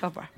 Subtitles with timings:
[0.00, 0.26] Kör bara.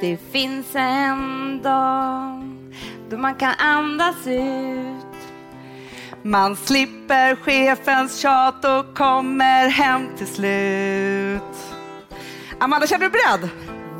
[0.00, 2.42] Det finns en dag
[3.10, 5.06] då man kan andas ut.
[6.22, 11.56] Man slipper chefens tjat och kommer hem till slut.
[12.58, 13.50] Amanda, känner du beredd?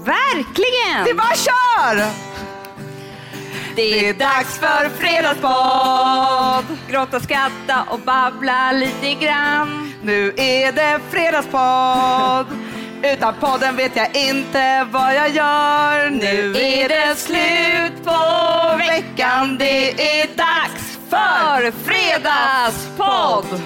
[0.04, 1.04] Verkligen!
[1.04, 2.31] Vi bara kör!
[3.76, 6.78] Det är dags för fredagspodd.
[6.90, 9.92] Gråta, skratta och babbla lite grann.
[10.02, 12.46] Nu är det fredagspodd.
[13.02, 16.10] Utan podden vet jag inte vad jag gör.
[16.10, 19.58] Nu är det slut på veckan.
[19.58, 23.62] Det är dags för fredagspodd.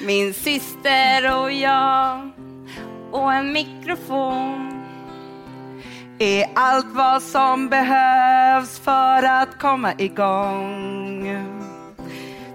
[0.00, 2.30] Min syster och jag
[3.10, 4.69] och en mikrofon.
[6.22, 11.26] Är allt vad som behövs för att komma igång.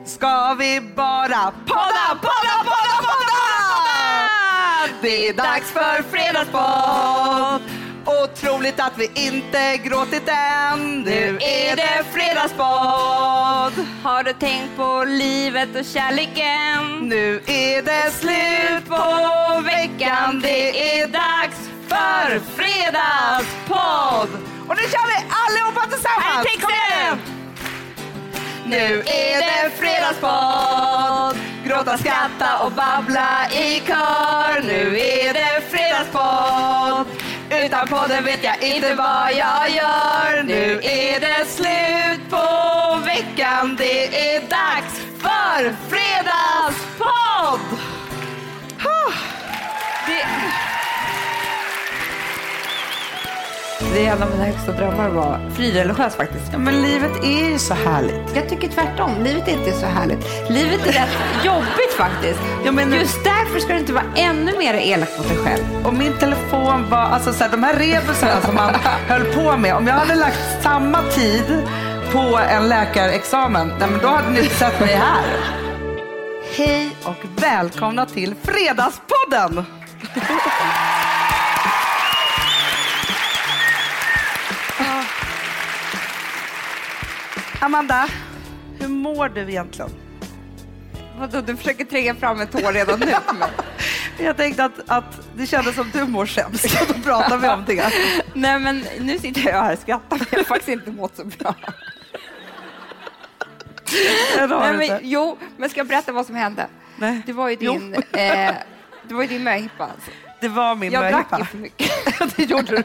[0.06, 3.36] Ska vi bara podda, podda, podda, podda!
[5.02, 7.62] Det är dags för fredagspodd.
[8.24, 11.02] Otroligt att vi inte gråtit än.
[11.02, 13.86] Nu är det fredagspodd.
[14.04, 17.10] Har du tänkt på livet och kärleken?
[17.10, 20.40] Nu är det slut på veckan.
[20.42, 21.65] Det är dags
[22.06, 24.30] för fredagspodd.
[24.68, 26.24] Och nu kör vi allihopa tillsammans.
[26.24, 27.22] Här är nu.
[28.66, 31.36] Nu är det fredagspodd.
[31.66, 34.62] Gråta, skratta och babbla i kör.
[34.62, 37.08] Nu är det fredagspodd.
[37.66, 40.44] Utan podden vet jag inte vad jag gör.
[40.44, 42.46] Nu är det slut på
[43.06, 43.76] veckan.
[43.78, 45.76] Det är dags för
[53.96, 56.46] Det är en av mina högsta drömmar att vara frireligiös faktiskt.
[56.52, 58.36] Ja, men livet är ju så härligt.
[58.36, 59.12] Jag tycker tvärtom.
[59.24, 60.50] Livet är inte så härligt.
[60.50, 62.40] Livet är rätt jobbigt faktiskt.
[62.66, 65.64] Ja, men- Just därför ska du inte vara ännu mer elak mot dig själv.
[65.86, 68.74] Och min telefon var, alltså så här, de här rebusarna som man
[69.08, 69.76] höll på med.
[69.76, 71.64] Om jag hade lagt samma tid
[72.12, 75.26] på en läkarexamen, nej, men då hade ni inte sett mig här.
[76.56, 79.66] Hej och välkomna till Fredagspodden!
[87.60, 88.08] Amanda,
[88.80, 89.92] hur mår du egentligen?
[91.18, 93.24] Vadå, du försöker tränga fram ett tår redan nu för?
[94.24, 97.64] Jag tänkte att, att det kändes som du mår sämst, så då pratar vi om
[97.68, 97.92] det.
[98.34, 101.26] Nej, men nu sitter jag här och skrattar, men jag har faktiskt inte mått så
[101.26, 101.56] bra.
[104.36, 105.00] Det har Nej, du men, inte.
[105.04, 106.68] jo, men ska jag berätta vad som hände?
[106.98, 107.22] Nej.
[107.26, 107.74] Det var ju Jo.
[107.74, 108.54] din, eh,
[109.08, 109.90] det var ju din möhippa.
[110.46, 111.38] Det var min Jag möhippa.
[111.38, 111.92] drack ju för mycket.
[112.38, 112.84] det gjorde du.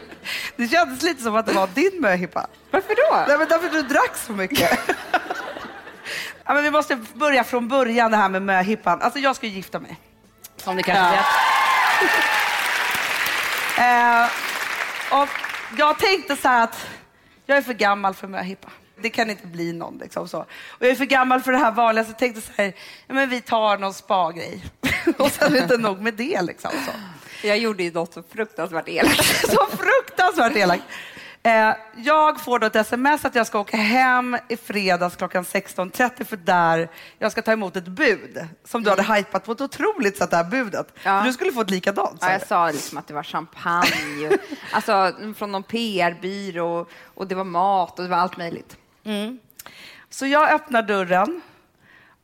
[0.56, 2.46] Det kändes lite som att det var din möhippa.
[2.70, 3.24] Varför då?
[3.28, 4.70] Nej, men därför du drack så mycket.
[6.44, 9.02] ja, men vi måste börja från början det här med möhippan.
[9.02, 9.96] Alltså jag ska gifta mig.
[10.56, 11.26] Som ni kanske vet.
[13.78, 14.24] Eh,
[15.20, 15.28] och
[15.78, 16.86] jag tänkte så här att
[17.46, 18.68] jag är för gammal för möhippa.
[19.02, 19.98] Det kan inte bli någon.
[19.98, 20.38] Liksom så.
[20.38, 20.46] Och
[20.78, 22.72] jag är för gammal för det här vanliga, så jag tänkte så här,
[23.06, 24.64] ja, men vi tar någon spa-grej.
[25.18, 26.42] och sen inte nog med det.
[26.42, 26.92] Liksom, så.
[27.42, 29.24] Jag gjorde ju något så fruktansvärt elakt.
[29.50, 30.84] så fruktansvärt elakt.
[31.42, 36.24] Eh, jag får då ett sms att jag ska åka hem i fredags klockan 16.30
[36.24, 40.16] för där jag ska ta emot ett bud som du hade hypat på ett otroligt
[40.16, 40.94] sätt, det här budet.
[41.02, 41.22] Ja.
[41.24, 42.18] Du skulle få ett likadant.
[42.20, 44.30] Ja, jag sa liksom att det var champagne,
[44.72, 48.76] alltså från någon PR-byrå och det var mat och det var allt möjligt.
[50.10, 51.40] Så jag öppnar dörren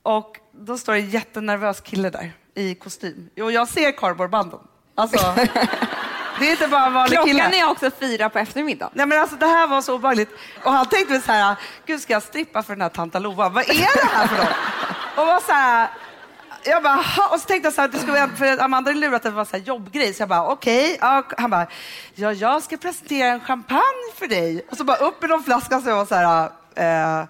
[0.02, 3.30] och då står en jättenervös kille där i kostym.
[3.40, 4.60] Och jag ser cardboardbanden.
[4.98, 5.34] Alltså,
[6.40, 7.40] det är inte bara en vanlig kille.
[7.40, 8.90] Klockan är också fyra på eftermiddagen.
[8.94, 10.30] Nej, men alltså, det här var så obehagligt.
[10.62, 13.48] Och han tänkte väl så här, gud ska jag strippa för den här tanta Lova?
[13.48, 14.54] Vad är det här för något?
[15.16, 15.88] Och var så här,
[16.64, 19.14] jag bara, "Ha?" och så tänkte jag så här, det skulle för Amanda hade lurat
[19.14, 20.98] att det var så här jobbgrej, så jag bara, okej.
[21.00, 21.66] Ja, han bara,
[22.14, 24.66] ja, jag ska presentera en champagne för dig.
[24.70, 26.50] Och så bara upp i någon flaska, så jag var så här,
[27.20, 27.26] eh,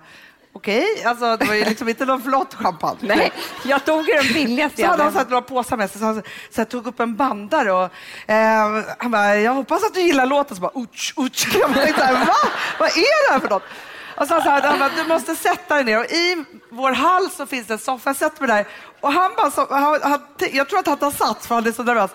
[0.56, 1.05] okej.
[1.05, 2.99] Alltså, det var ju liksom inte någon flott champagne.
[3.00, 3.32] Nej,
[3.64, 6.23] jag tog ju den billigaste Så jag hade han några påsar med sig, så han
[6.50, 7.91] så här, tog upp en bandare och
[8.31, 10.56] eh, han bara, jag hoppas att du gillar låten.
[10.56, 11.56] Så bara, uch, uch.
[11.61, 12.50] Jag bara, så här, Va?
[12.79, 13.62] Vad är det här för något?
[14.17, 16.93] Och så han, så här, han bara, du måste sätta dig ner och i vår
[16.93, 18.67] hall så finns det en soffa, jag sätter mig där.
[19.00, 20.20] Och han bara, så, han, han,
[20.53, 22.11] jag tror att han tar sats för han är så nervös.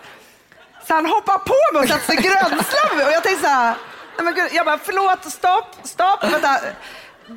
[0.87, 3.75] Så han hoppar på mig och sätter sig grönslam och jag tänkte så här,
[4.17, 6.59] nej men gud, jag bara, förlåt, stopp, stopp, vänta.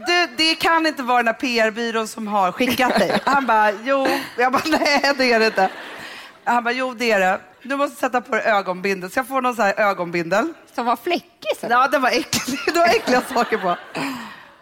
[0.07, 3.21] Du, det kan inte vara den här PR-byrån som har skickat dig.
[3.25, 4.07] Han bara, jo.
[4.39, 5.71] Jag bara, nej det är det inte.
[6.45, 7.41] Han bara, jo det är det.
[7.63, 9.11] Du måste sätta på dig ögonbindel.
[9.11, 10.53] Så jag får någon så här ögonbindel.
[10.75, 11.57] Som var fläckig.
[11.61, 11.67] Så.
[11.71, 12.65] Ja, det var äckligt.
[12.75, 13.77] Det var äckliga saker på.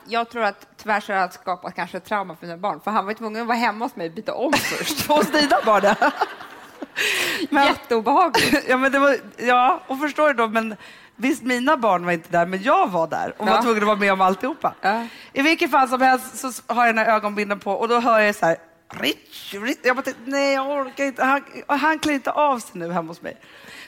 [0.07, 3.07] jag tror att tyvärr så har jag skapat kanske trauma för mina barn, för han
[3.07, 5.07] var tvungen att vara hemma hos mig och byta om först.
[5.09, 5.95] Hos dina barn?
[7.51, 7.67] Men...
[7.67, 8.65] Jätteobehagligt.
[8.69, 10.77] ja, men det var, ja, och förstår du då, men
[11.17, 13.53] visst mina barn var inte där, men jag var där och ja.
[13.53, 14.75] var tvungen att vara med om alltihopa.
[14.81, 15.07] Ja.
[15.33, 18.21] I vilket fall som helst så har jag den här ögonbindeln på och då hör
[18.21, 18.57] jag så här,
[18.93, 19.79] Rich, Rich.
[19.83, 23.09] Jag bara tänkte, nej jag orkar inte, han, han klär inte av sig nu hemma
[23.09, 23.37] hos mig.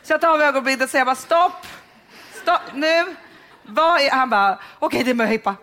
[0.02, 1.66] Så jag tar av ögonbindeln och säger bara stopp,
[2.42, 3.16] stopp nu.
[3.62, 5.54] Vad är, han bara, okej okay, det är möhippa.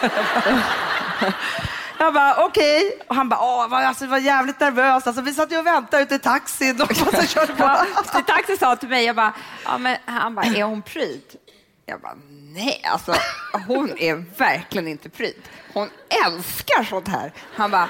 [1.98, 2.86] Jag bara okej.
[2.86, 3.06] Okay.
[3.08, 5.06] Och han bara, åh, var, alltså, var jävligt nervös.
[5.06, 6.82] Alltså, vi satt ju och väntade ute i taxin.
[6.82, 7.62] Och så körde på.
[8.12, 9.34] ja, taxi sa till mig, jag bara,
[9.64, 11.22] ja, men, han bara, är hon pryd?
[11.86, 12.14] Jag bara,
[12.54, 13.14] nej, alltså
[13.66, 15.42] hon är verkligen inte pryd.
[15.72, 15.88] Hon
[16.26, 17.32] älskar sånt här.
[17.54, 17.88] Han bara,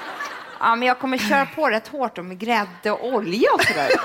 [0.59, 3.89] Ja, men jag kommer köra på rätt hårt med grädde och olja och sådär.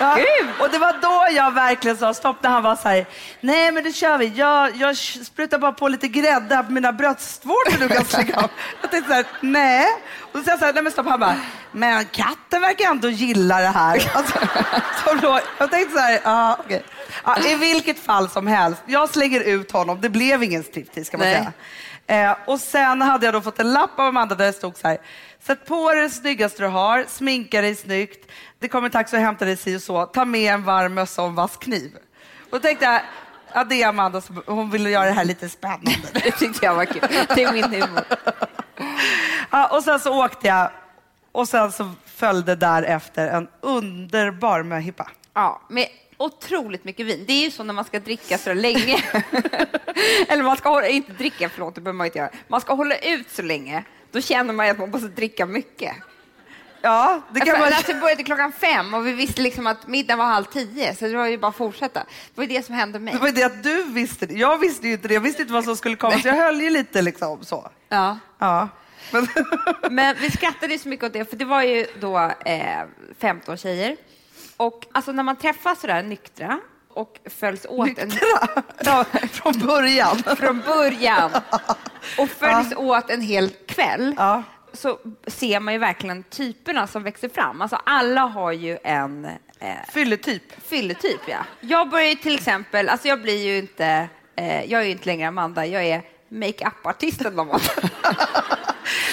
[0.00, 0.18] Ja,
[0.60, 3.06] och det var då jag verkligen sa stopp när han var så här,
[3.40, 4.26] nej men det kör vi.
[4.26, 8.50] Jag, jag sprutar bara på lite grädde på mina bröstvårtor du kan slänga av.
[8.80, 9.86] Jag tänkte så här, nej.
[10.32, 11.06] Och så sa jag så här, nej men stopp.
[11.06, 11.36] Han bara,
[11.72, 14.12] men katten verkar ändå gilla det här.
[14.14, 16.80] Alltså, då, jag tänkte så här, ah, okay.
[17.24, 18.82] ja, i vilket fall som helst.
[18.86, 20.00] Jag slänger ut honom.
[20.00, 21.36] Det blev ingen striptease kan man nej.
[21.36, 21.52] säga.
[22.08, 24.88] Eh, och sen hade jag då fått en lapp av Amanda där det stod så
[24.88, 24.98] här,
[25.40, 28.30] Sätt på dig det snyggaste du har, sminka dig snyggt.
[28.58, 30.06] Det kommer tax att hämta dig si och så.
[30.06, 31.96] Ta med en varm mössa och en vass kniv.
[32.40, 33.00] Och då tänkte jag,
[33.52, 35.90] ja, det är Amanda som hon ville göra det här lite spännande.
[36.12, 37.26] det tyckte jag var kul.
[37.34, 38.04] Det är min humor.
[39.50, 40.70] Ja, och sen så åkte jag
[41.32, 45.10] och sen så följde därefter en underbar möhippa.
[45.34, 47.24] Ja, med otroligt mycket vin.
[47.26, 49.04] Det är ju så när man ska dricka så länge.
[50.28, 52.30] Eller man ska hålla, inte dricka, förlåt, det behöver man inte göra.
[52.48, 55.96] Man ska hålla ut så länge då känner man att man måste dricka mycket.
[56.80, 57.72] Ja, det kan alltså, man...
[57.72, 61.04] Alltså, det började klockan fem och vi visste liksom att middagen var halv tio, så
[61.04, 62.00] det var ju bara att fortsätta.
[62.34, 63.14] Det var det som hände mig.
[63.14, 64.34] Det var det att du visste det.
[64.34, 65.14] Jag visste ju inte det.
[65.14, 67.70] Jag visste inte vad som skulle komma, så jag höll ju lite liksom så.
[67.88, 68.18] Ja.
[68.38, 68.68] ja.
[69.12, 69.26] Men,
[69.90, 72.82] Men vi skrattade så mycket åt det, för det var ju då eh,
[73.18, 73.96] 15 tjejer.
[74.58, 77.86] Och alltså när man träffas sådär nyktra och följs åt...
[77.86, 78.06] Nyktra?
[78.06, 78.62] En...
[78.84, 80.22] Ja, från början.
[80.36, 81.30] från början.
[82.18, 82.76] Och följs ja.
[82.76, 84.14] åt en hel kväll.
[84.16, 84.42] Ja.
[84.72, 87.62] så ser man ju verkligen typerna som växer fram.
[87.62, 89.24] Alltså alla har ju en...
[89.60, 90.42] Eh, fylletyp.
[90.64, 91.38] Fylletyp, ja.
[91.60, 95.28] Jag börjar till exempel, alltså jag blir ju inte, eh, jag är ju inte längre
[95.28, 97.50] Amanda, jag är makeup-artisten.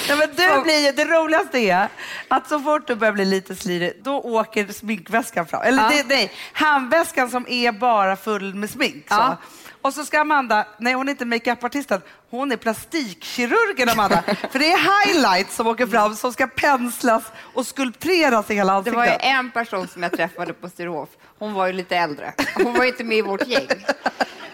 [0.07, 1.89] Nej, men du blir, det roligaste är
[2.27, 5.61] att så fort du börjar bli lite slirig, då åker sminkväskan fram.
[5.61, 5.89] Eller ja.
[5.89, 9.05] det, nej, handväskan som är bara full med smink.
[9.09, 9.37] Ja.
[9.85, 14.23] Och så ska Amanda, nej hon är inte makeupartisten, hon är plastikkirurgen Amanda.
[14.51, 17.23] För det är highlights som åker fram som ska penslas
[17.53, 18.93] och skulpteras i hela ansiktet.
[18.93, 22.33] Det var ju en person som jag träffade på Sturehof, hon var ju lite äldre.
[22.55, 23.67] Hon var inte med i vårt gäng.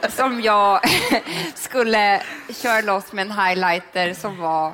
[0.09, 0.79] Som jag
[1.55, 4.73] skulle köra loss med en highlighter som var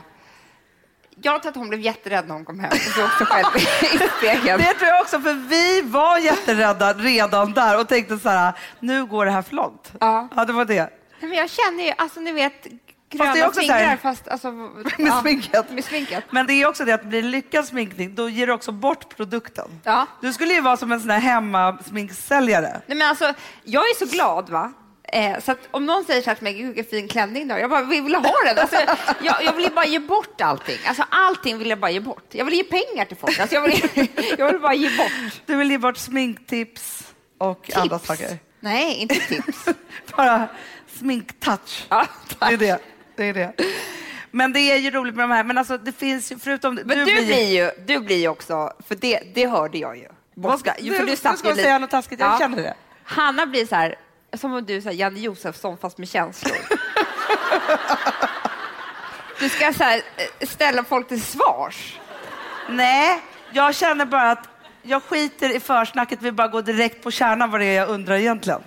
[1.21, 4.09] jag tror att hon blev jätterädd när hon kom hem och såg sig själv i
[4.17, 4.57] spegeln.
[4.67, 9.05] Det tror jag också, för vi var jätterädda redan där och tänkte så här, nu
[9.05, 9.91] går det här för långt.
[9.99, 10.89] Ja, ja det var det.
[11.19, 12.67] Men jag känner ju, alltså ni vet,
[13.09, 15.71] gröna fast det fingrar här, fast alltså, med, ja, sminket.
[15.71, 16.23] med sminket.
[16.29, 19.15] Men det är också det att blir det lyckad sminkning, då ger du också bort
[19.17, 19.67] produkten.
[19.83, 20.05] Ja.
[20.21, 22.81] Du skulle ju vara som en sån här hemmasminksäljare.
[22.87, 23.33] Nej, men alltså,
[23.63, 24.73] jag är så glad va
[25.17, 27.69] Eh, så om någon säger så här till mig, vilken fin klänning du har, jag
[27.69, 28.57] bara, vill ha den.
[28.57, 28.75] Alltså,
[29.21, 30.77] jag, jag vill bara ge bort allting.
[30.87, 32.25] Alltså, allting vill jag bara ge bort.
[32.31, 33.39] Jag vill ge pengar till folk.
[33.39, 34.07] Alltså, jag, vill,
[34.37, 35.41] jag vill bara ge bort.
[35.45, 37.77] Du vill ge bort sminktips och tips.
[37.77, 38.37] andra saker?
[38.59, 39.65] Nej, inte tips.
[40.15, 40.47] bara
[40.99, 41.85] sminktouch.
[41.89, 42.07] Ja,
[42.39, 42.79] det är det.
[43.15, 43.53] det är det.
[44.31, 45.43] Men det är ju roligt med de här.
[45.43, 46.75] Men alltså, det finns ju, förutom...
[46.75, 49.97] Men du, du blir, blir ju, du blir ju också, för det, det hörde jag
[49.97, 50.07] ju.
[50.35, 50.75] Borska.
[50.79, 52.39] Du, för du, du ska säga något taskigt, jag ja.
[52.39, 52.73] känner det.
[53.03, 53.95] Hanna blir så här,
[54.33, 56.57] som om du är Janne Josefsson fast med känslor.
[59.39, 61.99] Du ska så här, eh, ställa folk till svars.
[62.69, 64.49] Nej, jag känner bara att
[64.81, 68.15] jag skiter i försnacket, vill bara gå direkt på kärnan vad det är jag undrar
[68.15, 68.61] egentligen.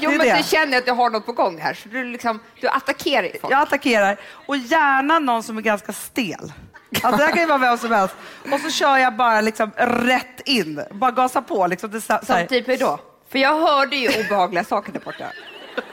[0.00, 0.36] Jo, men det.
[0.36, 3.52] du känner att du har något på gång här, så du, liksom, du attackerar folk.
[3.52, 6.52] Jag attackerar, och gärna någon som är ganska stel.
[7.02, 8.14] Alltså det kan ju vara vem som helst.
[8.52, 11.66] Och så kör jag bara liksom rätt in, bara gasa på.
[11.66, 11.90] Liksom.
[11.90, 13.00] Det, så, som typ hur då?
[13.34, 15.24] För jag hörde ju obehagliga saker där borta.
[15.24, 15.84] Nej,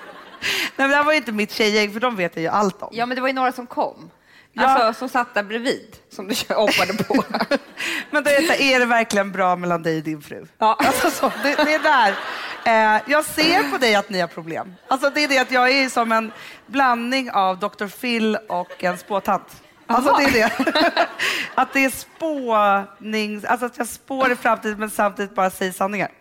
[0.76, 2.90] men det här var ju inte mitt tjejgäng, för de vet jag ju allt om.
[2.92, 4.12] Ja, men det var ju några som kom.
[4.54, 4.64] Ja.
[4.64, 7.24] Alltså, som satt där bredvid, som du hoppade på.
[8.12, 10.46] men det är, är det verkligen bra mellan dig och din fru?
[10.58, 10.78] Ja.
[10.86, 12.16] Alltså, så, det, det är där.
[12.66, 14.76] Eh, jag ser på dig att ni har problem.
[14.88, 16.32] Alltså, det är det att jag är som en
[16.68, 17.88] blandning av Dr.
[17.88, 19.64] Phil och en spåtant.
[19.88, 21.08] Alltså det är det.
[21.56, 26.12] att det är spåning, alltså att jag spår i framtiden men samtidigt bara säger sanningar.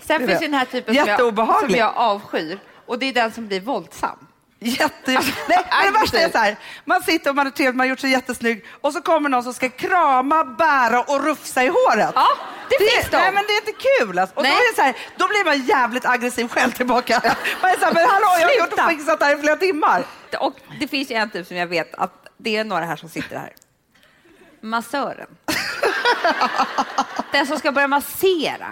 [0.00, 3.32] Sen finns ju den här typen som jag, som jag avskyr och det är den
[3.32, 4.26] som blir våldsam.
[4.62, 5.12] Jätte...
[5.12, 7.90] Nej, men det värsta är så här, man sitter och man är trevlig, man har
[7.90, 12.12] gjort sig jättesnygg och så kommer någon som ska krama, bära och rufsa i håret.
[12.14, 12.28] Ja,
[12.70, 13.16] det finns de.
[13.16, 14.18] Nej, men det är inte kul.
[14.18, 14.36] Alltså.
[14.36, 17.20] Och då, är det så här, då blir man jävligt aggressiv själv tillbaka.
[17.62, 19.56] Man är så här, men hallå, jag har gjort och fixat det här i flera
[19.56, 20.04] timmar.
[20.40, 23.08] Och det finns ju en typ som jag vet att det är några här som
[23.08, 23.52] sitter här.
[24.60, 25.26] Massören.
[27.32, 28.66] Den som ska börja massera.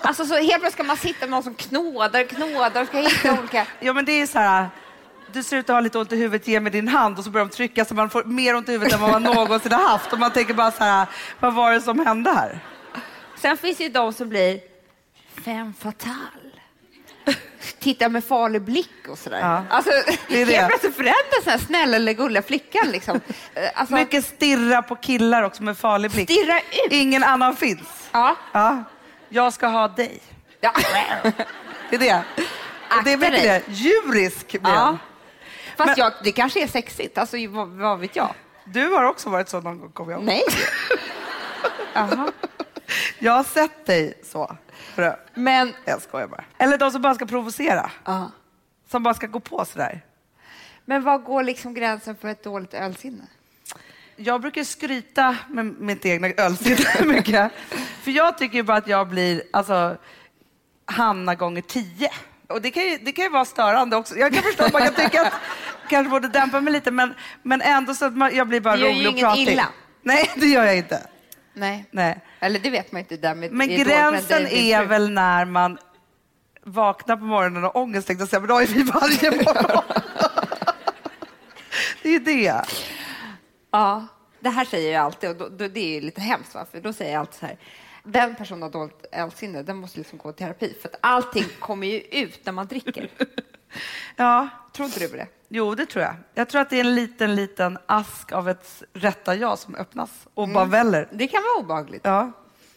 [0.00, 3.32] Alltså så helt plötsligt ska man sitta med någon som knådar, knådar och ska hitta
[3.38, 3.66] olika...
[3.80, 4.68] Ja, men det är så här,
[5.32, 7.30] du ser ut att ha lite ont i huvudet, ge mig din hand och så
[7.30, 9.88] börjar de trycka så man får mer ont i huvudet än vad man någonsin har
[9.88, 10.12] haft.
[10.12, 11.06] Och man tänker bara så här,
[11.40, 12.58] vad var det som hände här?
[13.36, 14.60] Sen finns det ju de som blir
[15.44, 16.41] fem fatal.
[17.78, 19.38] Tittar med farlig blick och sådär.
[19.40, 19.90] Ja, Alltså,
[20.28, 20.52] det är det.
[20.54, 22.88] helt plötsligt förändras den här snälla eller gulliga flickan.
[22.90, 23.20] Liksom.
[23.54, 26.30] Eh, Alltså, Mycket stirra på killar också med farlig blick.
[26.30, 26.92] Stirra ut.
[26.92, 28.08] Ingen annan finns.
[28.12, 28.36] Ja.
[28.52, 28.84] Ja.
[29.28, 30.20] Jag ska ha dig.
[30.60, 30.72] ja.
[31.90, 32.22] Det är det.
[32.96, 33.62] Och det är Akta mycket dig.
[33.66, 33.72] det.
[33.72, 34.98] Djurisk blir ja.
[35.76, 37.18] Fast Men- jag, det kanske är sexigt.
[37.18, 38.34] Alltså, vad, vad vet jag?
[38.64, 40.26] Du har också varit så någon gång, kommer jag ihåg.
[40.26, 40.42] Nej.
[41.94, 42.32] Jaha.
[43.18, 44.56] Jag har sett dig så.
[44.94, 45.16] Frö.
[45.34, 45.72] Men...
[45.84, 46.44] Jag skojar bara.
[46.58, 47.90] Eller de som bara ska provocera.
[48.04, 48.30] Ja.
[48.90, 50.00] Som bara ska gå på sådär.
[50.84, 53.24] Men vad går liksom gränsen för ett dåligt ölsinne?
[54.16, 57.52] Jag brukar skryta med mitt egna ölsinne mycket.
[58.02, 59.96] För jag tycker ju bara att jag blir alltså,
[60.84, 62.10] Hanna gånger tio.
[62.46, 64.16] Och det kan, ju, det kan ju vara störande också.
[64.16, 65.32] Jag kan förstå att man kan tycka att
[65.88, 68.82] kanske borde dämpa mig lite, men, men ändå så att man, jag blir bara Du
[68.82, 69.48] gör ju rolig och inget pratig.
[69.52, 69.68] illa.
[70.02, 71.06] Nej, det gör jag inte.
[71.54, 71.86] Nej.
[71.90, 72.20] Nej.
[72.42, 73.16] Eller det vet man inte.
[73.16, 75.78] Där med, Men gränsen det är är väl när man
[76.62, 79.84] vaknar på morgonen och ångest, tänkte jag säga, men då är vi varje morgon.
[82.02, 82.64] det är det.
[83.70, 84.06] Ja,
[84.40, 86.54] det här säger jag alltid och då, då, det är ju lite hemskt.
[86.54, 86.66] Va?
[86.72, 87.56] För då säger jag alltid så här.
[88.04, 90.76] Den personen har dåligt ölsinne, den måste liksom gå i terapi.
[90.82, 93.08] För att allting kommer ju ut när man dricker.
[94.16, 95.26] Ja, Tror inte du på det?
[95.48, 96.14] jo det tror jag.
[96.34, 100.10] Jag tror att det är en liten, liten ask av ett rätta jag som öppnas
[100.34, 100.54] och Mm.
[100.54, 101.08] bara väller.
[101.12, 102.00] Det kan vara obehagligt.
[102.04, 102.32] Ja.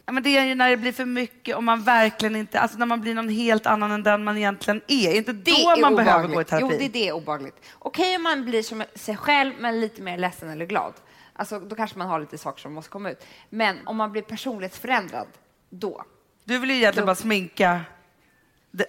[0.05, 2.77] Ja, men det är ju när det blir för mycket och man verkligen inte, alltså
[2.77, 5.13] när man blir någon helt annan än den man egentligen är.
[5.15, 6.35] Inte Det då är man behöver obehagligt.
[6.35, 6.67] gå i terapi.
[6.71, 7.55] Jo, det, det är obehagligt.
[7.79, 10.93] Okej om man blir som sig själv, men lite mer ledsen eller glad.
[11.33, 13.25] Alltså, då kanske man har lite saker som måste komma ut.
[13.49, 15.27] Men om man blir personlighetsförändrad,
[15.69, 16.03] då.
[16.43, 17.81] Du vill ju egentligen bara sminka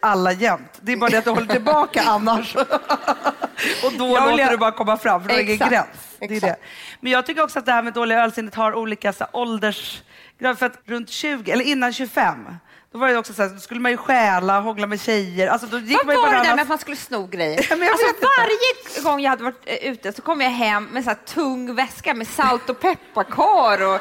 [0.03, 0.73] alla jämt.
[0.81, 2.57] Det är bara det att du håller tillbaka annars.
[2.57, 5.87] och då Jag låter göra- det bara komma fram, för det är ingen gräns.
[6.19, 6.57] Det är det.
[7.01, 10.03] Men jag tycker också att det här med dåliga ölsinnet har olika så ålders...
[10.41, 12.35] För att runt 20, eller innan 25,
[12.93, 15.49] då var det också så här, då skulle man ju stjäla, hångla med tjejer.
[15.49, 17.67] Alltså, då gick Vad man var det där med att man skulle sno grejer?
[17.71, 18.07] Ja, jag alltså,
[18.39, 21.75] varje gång jag hade varit eh, ute så kom jag hem med så här tung
[21.75, 24.01] väska med salt och pepparkar och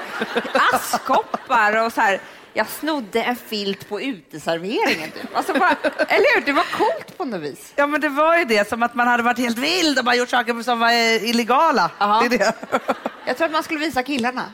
[0.73, 2.19] askkoppar och så här.
[2.57, 5.11] Jag snodde en filt på uteserveringen.
[5.11, 5.35] Typ.
[5.35, 5.75] Alltså bara,
[6.07, 6.45] eller hur?
[6.45, 7.73] Det var coolt på något vis.
[7.75, 10.15] Ja, men det var ju det, som att man hade varit helt vild och bara
[10.15, 11.91] gjort saker som var eh, illegala.
[11.99, 12.19] Jaha.
[12.29, 12.53] Det är det.
[13.25, 14.53] Jag tror att man skulle visa killarna.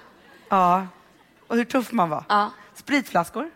[0.49, 0.87] ja.
[1.47, 2.23] Och hur tuff man var.
[2.29, 2.51] Ja.
[2.75, 3.49] Spritflaskor.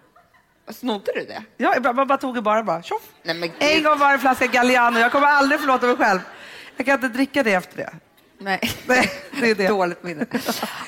[0.69, 1.43] Snodde du det?
[1.57, 3.01] Ja, man bara tog det bara, bara tjoff.
[3.23, 4.99] Nej, men En gång var det en flaska Galliano.
[4.99, 6.19] Jag kommer aldrig förlåta mig själv.
[6.77, 7.93] Jag kan inte dricka det efter det.
[8.37, 8.59] Nej.
[8.87, 9.11] Nej,
[9.41, 9.67] det är det.
[9.67, 10.25] Dåligt minne.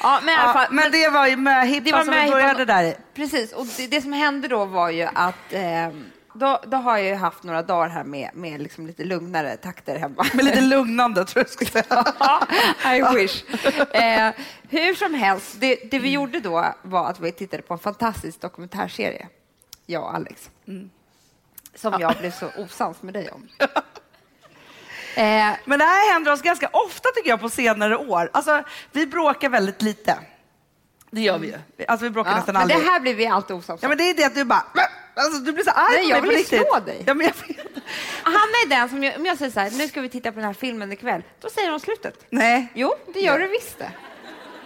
[0.03, 0.67] Ja, men i alla Ja, fall.
[0.71, 2.95] men det var ju möhippan som vi började där i.
[3.15, 5.89] Precis, och det, det som hände då var ju att eh,
[6.33, 9.99] då, då har jag ju haft några dagar här med, med liksom lite lugnare takter
[9.99, 10.25] hemma.
[10.33, 12.05] Men lite lugnande tror jag skulle säga.
[12.95, 13.43] I wish.
[13.95, 14.31] Eh,
[14.69, 18.41] hur som helst, det, det vi gjorde då var att vi tittade på en fantastisk
[18.41, 19.27] dokumentärserie,
[19.85, 20.49] jag och Alex,
[21.75, 23.47] som jag blev så osams med dig om.
[25.17, 28.29] Eh, Men det här händer oss ganska ofta tycker jag på senare år.
[28.33, 30.17] Alltså, vi bråkar väldigt lite.
[31.11, 31.85] Det gör vi ju.
[31.87, 32.79] Alltså, vi bråkar ja, nästan men aldrig.
[32.79, 34.65] det här blir vi alltid osams Ja, men det är det att du bara...
[35.15, 37.03] Alltså, du blir så arg Nej, jag vill på ju slå dig.
[37.05, 37.83] Ja, men jag vet.
[38.23, 40.35] Hanna är den som, jag, om jag säger så här, nu ska vi titta på
[40.35, 42.25] den här filmen ikväll, då säger hon slutet.
[42.29, 42.67] Nej.
[42.73, 43.91] Jo, det gör du visst det.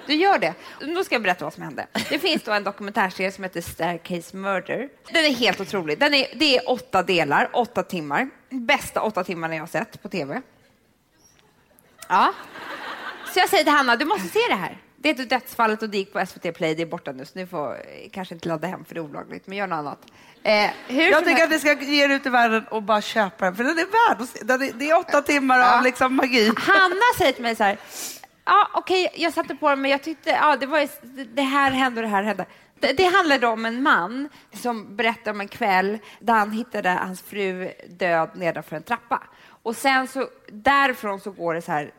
[0.07, 0.53] Du gör det.
[0.81, 1.87] Nu ska jag berätta vad som hände.
[2.09, 4.89] Det finns då en dokumentärserie som heter Staircase Murder.
[5.13, 5.99] Den är helt otrolig.
[5.99, 8.29] Den är, det är åtta delar, åtta timmar.
[8.49, 10.41] Bästa åtta timmarna jag har sett på tv.
[12.09, 12.33] Ja.
[13.33, 14.77] Så jag säger till Hanna, du måste se det här.
[14.97, 17.45] Det heter Dödsfallet och det gick på SVT Play, det är borta nu så ni
[17.47, 19.99] får eh, kanske inte ladda hem för det är olagligt, men gör något annat.
[20.43, 20.69] Eh,
[21.09, 23.63] Jag tycker att vi ska ge er ut i världen och bara köpa den, för
[23.63, 24.27] den är värd.
[24.41, 25.77] Den är, Det är åtta timmar Ja.
[25.77, 26.51] av liksom magi.
[26.57, 27.77] Hanna säger till mig så här,
[28.45, 30.87] ja okej, jag satte på den men jag tyckte, ja det var
[31.35, 32.45] det här hände och det här hände.
[32.79, 37.21] Det, det handlade om en man som berättar om en kväll där han hittade hans
[37.21, 39.23] fru död nedanför en trappa.
[39.63, 41.91] Och sen så, därifrån så går det så här,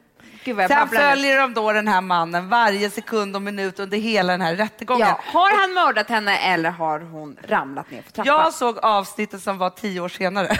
[0.44, 0.96] Sen nu.
[0.96, 5.08] följer de då den här mannen varje sekund och minut under hela den här rättegången.
[5.08, 8.34] Ja, har han mördat henne eller har hon ramlat ner för trappan?
[8.36, 10.56] Jag såg avsnittet som var tio år senare.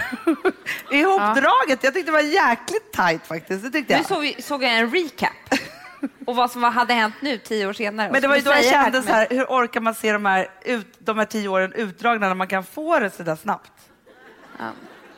[0.91, 1.83] ihopdraget.
[1.83, 3.63] Jag tyckte det var jäkligt tajt faktiskt.
[3.63, 4.07] Det tyckte Nu jag.
[4.07, 5.31] såg, vi, såg jag en recap
[6.25, 8.11] och vad som hade hänt nu tio år senare.
[8.11, 10.49] Men det var ju då jag kände så här, hur orkar man se de här,
[10.65, 13.71] ut, de här tio åren utdragna när man kan få det så där snabbt?
[14.59, 14.65] Ja,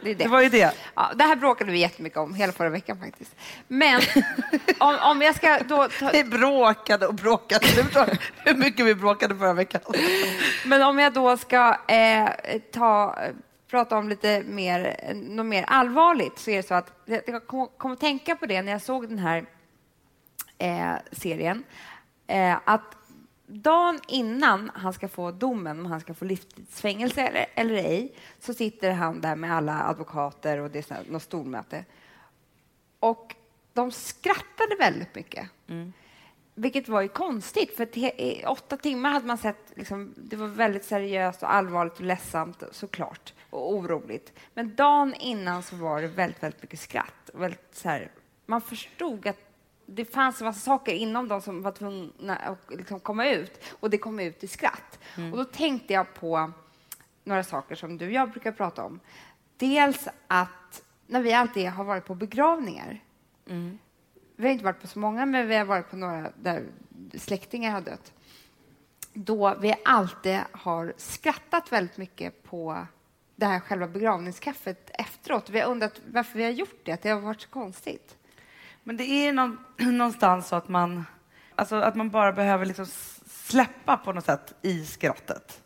[0.02, 0.24] det, det.
[0.24, 0.74] Det var ju det.
[0.96, 3.36] Ja, det här bråkade vi jättemycket om hela förra veckan faktiskt.
[3.68, 4.02] Men
[4.80, 7.66] om, om jag ska då ta, Vi bråkade och bråkade.
[8.38, 9.82] Hur mycket vi bråkade förra veckan.
[10.66, 12.30] Men om jag då ska eh,
[12.74, 13.18] ta,
[13.70, 17.68] prata om lite mer, något mer allvarligt så är det så att jag jag kom,
[17.78, 19.46] kom att tänka på det när jag såg den här
[20.58, 21.64] eh, serien.
[22.28, 22.96] Eh, att
[23.48, 28.54] dagen innan han ska få domen, om han ska få livstidsfängelse eller, eller ej, så
[28.54, 31.86] sitter han där med alla advokater och det är något stormöte.
[33.00, 33.36] Och
[33.74, 35.50] de skrattade väldigt mycket.
[36.58, 39.72] Vilket var ju konstigt, för i åtta timmar hade man sett...
[39.76, 44.34] Liksom, det var väldigt seriöst och allvarligt och ledsamt såklart, och oroligt.
[44.54, 47.30] Men dagen innan så var det väldigt, väldigt mycket skratt.
[47.34, 48.12] Väldigt, så här,
[48.46, 49.45] man förstod att
[49.86, 53.90] det fanns en massa saker inom dem som var tvungna att liksom komma ut, och
[53.90, 55.00] det kom ut i skratt.
[55.32, 56.52] Och då tänkte jag på
[57.24, 59.00] några saker som du och jag brukar prata om.
[59.58, 63.02] Dels att när vi alltid har varit på begravningar
[64.36, 66.64] vi har inte varit på så många, men vi har varit på några där
[67.14, 68.14] släktingar har dött.
[69.14, 72.88] Då vi alltid har skrattat väldigt mycket på
[73.36, 75.50] det här själva begravningskaffet efteråt.
[75.50, 78.18] Vi har undrat varför vi har gjort det, att det har varit så konstigt.
[78.88, 79.60] Men det är någon,
[79.98, 81.06] någonstans så att man,
[81.56, 82.86] alltså att man bara behöver liksom
[83.26, 85.62] släppa på något sätt i skrattet.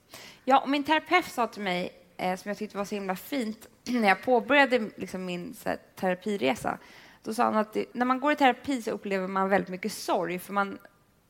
[0.45, 3.67] Ja, och min terapeut sa till mig, eh, som jag tyckte var så himla fint,
[3.87, 6.77] när jag påbörjade liksom, min här, terapiresa,
[7.23, 9.93] då sa han att det, när man går i terapi så upplever man väldigt mycket
[9.93, 10.77] sorg, för man,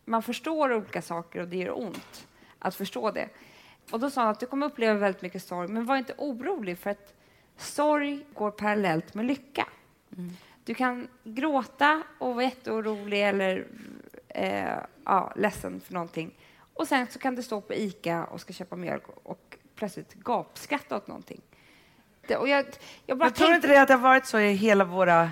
[0.06, 2.28] man förstår olika saker och det gör ont
[2.60, 3.30] att förstå det.
[3.92, 6.78] Och då sa han att du kommer uppleva väldigt mycket sorg, men var inte orolig,
[6.78, 7.14] för att
[7.58, 9.68] sorg går parallellt med lycka.
[10.70, 13.68] Du kan gråta och vara jätteorolig eller
[14.28, 16.40] eh, ja, ledsen för någonting.
[16.74, 20.96] Och sen så kan du stå på ICA och ska köpa mjölk och plötsligt gapskratta
[20.96, 21.42] åt någonting.
[22.28, 22.66] Det, och jag,
[23.06, 25.32] jag bara Jag tror inte det att det har varit så i hela våra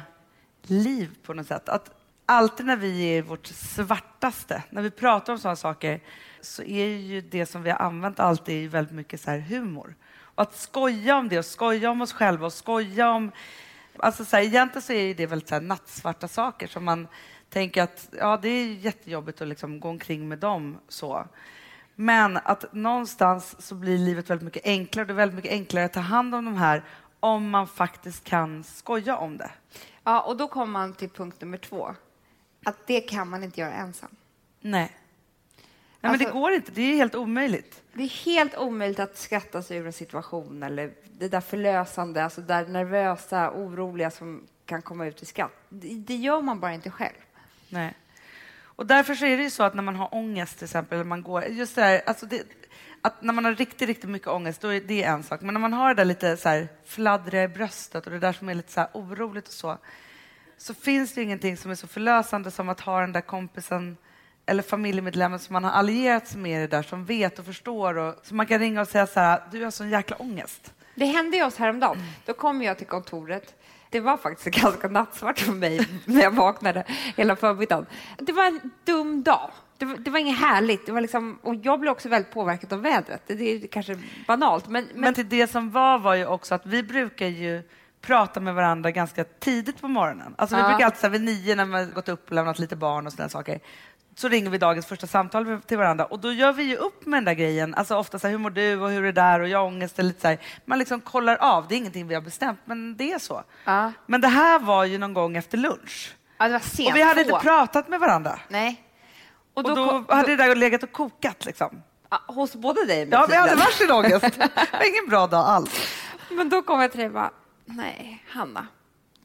[0.62, 1.70] liv på något sätt.
[1.70, 1.92] Att
[2.26, 6.00] alltid när vi är vårt svartaste, när vi pratar om sådana saker,
[6.42, 9.96] så är ju det som vi har använt alltid väldigt mycket så här humor.
[10.20, 13.32] Och att skoja om det och skoja om oss själva och skoja om...
[14.00, 17.08] Alltså så här, egentligen så är det väldigt så här nattsvarta saker som man
[17.50, 21.28] tänker att ja, det är jättejobbigt att liksom gå omkring med dem så.
[21.96, 25.06] Men att någonstans så blir livet väldigt mycket enklare.
[25.06, 26.84] Det är väldigt mycket enklare att ta hand om de här
[27.20, 29.52] om man faktiskt kan skoja om det.
[30.04, 31.96] Ja, och då kommer man till punkt nummer två.
[32.66, 34.16] Att det kan man inte göra ensam.
[34.62, 34.98] Nej.
[36.12, 36.72] Nej, men Alltså- det går inte.
[36.72, 37.82] Det är helt omöjligt.
[37.94, 42.42] Det är helt omöjligt att skratta sig ur en situation eller det där förlösande, alltså
[42.42, 45.52] det där nervösa, oroliga som kan komma ut i skratt.
[45.70, 47.16] Det, det gör man bara inte själv.
[47.70, 47.94] Nej.
[48.62, 51.06] Och därför så är det ju så att när man har ångest till exempel, eller
[51.06, 52.44] man går, just det där, alltså det,
[53.02, 55.42] att när man har riktigt, riktigt mycket ångest, då är det en sak.
[55.42, 58.34] Men när man har det där lite så här fladdriga i bröstet och det där
[58.34, 59.78] som är lite så här oroligt och så,
[60.58, 63.98] så finns det ingenting som är så förlösande som att ha den där kompisen
[64.48, 67.98] eller familjemedlemmen som man har allierat sig med i det där, som vet och förstår
[67.98, 70.74] och som man kan ringa och säga så här, du har sån jäkla ångest.
[70.96, 71.98] Det hände ju oss häromdagen.
[72.26, 73.54] Då kom jag till kontoret.
[73.90, 76.84] Det var faktiskt ganska nattsvart för mig när jag vaknade
[77.16, 77.86] hela förmiddagen.
[78.18, 79.52] Det var en dum dag.
[79.78, 80.86] Det var, det var inget härligt.
[80.86, 83.22] Det var liksom, och jag blev också väldigt påverkad av vädret.
[83.28, 86.56] Det, det är kanske banalt, men, men Men till det som var var ju också
[86.56, 87.64] att vi brukar ju
[88.02, 90.36] prata med varandra ganska tidigt på morgonen.
[90.38, 90.68] Alltså vi Ja.
[90.68, 93.14] brukar alltid så här, vid nio när man gått upp och lämnat lite barn och
[93.14, 93.60] sådana saker.
[94.18, 97.18] Så ringer vi dagens första samtal till varandra och då gör vi ju upp med
[97.18, 97.76] den där grejen.
[97.76, 99.66] Alltså ofta så här, hur mår du och hur är det där och jag har
[99.66, 100.38] ångest eller lite så här.
[100.66, 101.68] Man liksom kollar av.
[101.68, 103.44] Det är ingenting vi har bestämt, men det är så.
[103.66, 103.92] Ja.
[104.06, 106.16] Men det här var ju någon gång efter lunch.
[106.38, 106.90] ja, det var sent.
[106.90, 108.40] Och vi hade inte pratat med varandra.
[108.50, 108.84] Nej.
[109.54, 111.82] Och då, kom- hade det där legat och kokat liksom.
[112.10, 114.22] Ja, hos både dig och Ja, vi hade varsin ångest.
[114.40, 115.88] Det var ingen bra dag alls.
[116.32, 117.32] Men då kom jag till dig och bara,
[117.66, 118.68] nej, Hanna,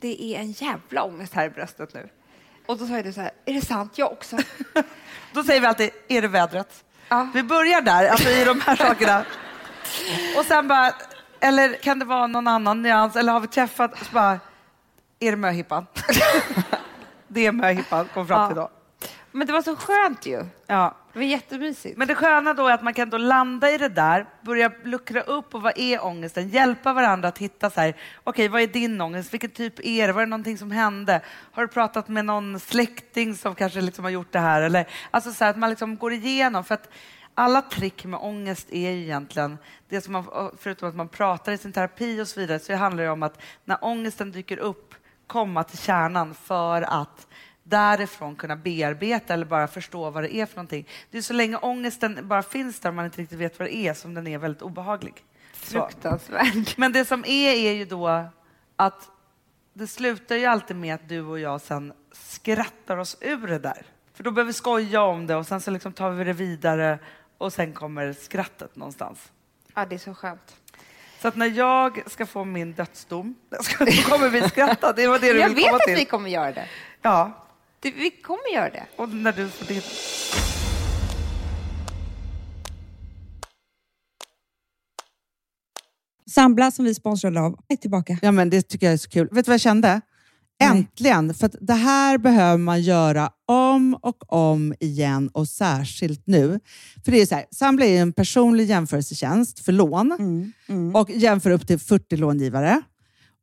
[0.01, 2.09] det är en jävla ångest här i bröstet nu.
[2.67, 3.99] Och då jag det så här, är det sant?
[3.99, 4.37] Jag också.
[5.33, 6.85] Då säger vi alltid, är det vädret?
[7.09, 7.29] Ja.
[7.35, 9.25] Vi börjar där, alltså i de här sakerna.
[10.39, 10.93] Och sen bara,
[11.41, 13.17] eller kan det vara någon annan nyans?
[13.17, 14.41] Eller har vi träffat, så bara,
[15.21, 15.87] är det möhippan?
[17.29, 18.71] det är möhippan, kom fram till då.
[19.33, 20.45] Men det var så skönt ju.
[20.67, 20.97] Ja.
[21.13, 21.99] Det var jättemysigt.
[21.99, 25.21] Men det sköna då är att man kan då landa i det där, börja luckra
[25.21, 26.49] upp och vad är ångesten?
[26.49, 29.33] Hjälpa varandra att hitta så här, okej vad är din ångest?
[29.33, 30.13] Vilken typ är det?
[30.13, 31.21] Var det någonting som hände?
[31.53, 34.63] Har du pratat med någon släkting som kanske liksom har gjort det här?
[34.63, 36.89] Eller, alltså så här, att man liksom går igenom, för att
[37.35, 41.59] alla trick med ångest är ju egentligen, det som man, förutom att man pratar i
[41.59, 44.95] sin terapi och så vidare, så handlar det om att när ångesten dyker upp,
[45.27, 47.27] komma till kärnan för att
[47.73, 50.89] därifrån kunna bearbeta eller bara förstå vad det är för någonting.
[51.11, 53.95] Det är så länge ångesten bara finns där man inte riktigt vet vad det är
[53.95, 55.15] som den är väldigt obehaglig.
[55.53, 56.77] Fruktansvärt.
[56.77, 58.25] Men det som är, är ju då
[58.77, 59.09] att
[59.73, 63.87] det slutar ju alltid med att du och jag sen skrattar oss ur det där.
[64.15, 66.99] För då behöver vi skoja om det och sen så liksom tar vi det vidare
[67.39, 69.33] och sen kommer skrattet någonstans.
[69.75, 70.57] Ja, det är så skönt.
[71.21, 73.57] Så att när jag ska få min dödsdom, då
[74.09, 74.93] kommer vi skratta.
[74.93, 75.95] Det var det du Jag vill vet komma att till.
[75.95, 76.69] vi kommer göra det.
[77.03, 77.42] Ja,
[77.83, 77.91] det.
[77.91, 78.87] Vi kommer göra det.
[78.97, 79.83] och när du får din.
[86.31, 88.19] Sambla som vi sponsrade av är tillbaka.
[88.23, 89.29] Ja, men det tycker jag är så kul.
[89.33, 90.01] Vet du vad jag kände?
[90.63, 91.35] Äntligen!
[91.35, 96.61] För att det här behöver man göra om och om igen och särskilt nu.
[97.05, 100.95] För det är så här, Sambla är en personlig jämförelsetjänst för lån Mm, mm.
[100.95, 102.83] och jämför upp till 40 långivare.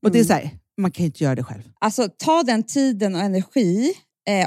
[0.04, 1.62] Och det är så här, man kan ju inte göra det själv.
[1.80, 3.94] Alltså ta den tiden och energi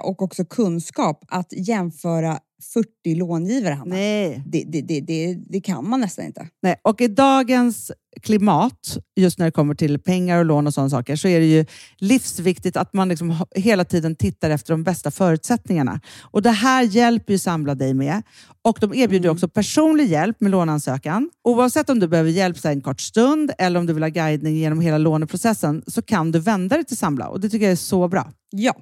[0.04, 3.94] och också kunskap att jämföra 40 långivare, Hanna.
[3.94, 4.42] Nej.
[4.46, 6.48] Det, det, det, det, kan man nästan inte.
[6.62, 6.76] Nej.
[6.82, 7.92] Och i dagens
[8.22, 11.46] klimat, just när det kommer till pengar och lån och sådana saker, så är det
[11.46, 11.66] ju
[11.98, 16.00] livsviktigt att man liksom hela tiden tittar efter de bästa förutsättningarna.
[16.20, 18.22] Och Det här hjälper ju Sambla dig med.
[18.64, 21.30] Och De erbjuder också personlig hjälp med låneansökan.
[21.44, 24.56] Oavsett om du behöver hjälp så en kort stund eller om du vill ha guidning
[24.56, 27.76] genom hela låneprocessen så kan du vända dig till Sambla och det tycker jag är
[27.76, 28.32] så bra.
[28.54, 28.76] Ja,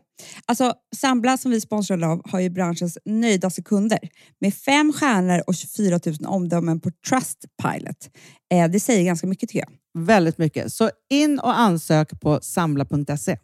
[0.46, 3.98] alltså Sambla som vi sponsrade av har ju branschens nöjdaste kunder
[4.40, 8.10] med fem stjärnor och 24 000 omdömen på Trustpilot.
[8.54, 10.04] Eh, det säger ganska mycket tycker jag.
[10.04, 10.72] Väldigt mycket.
[10.72, 13.38] Så in och ansök på sambla.se.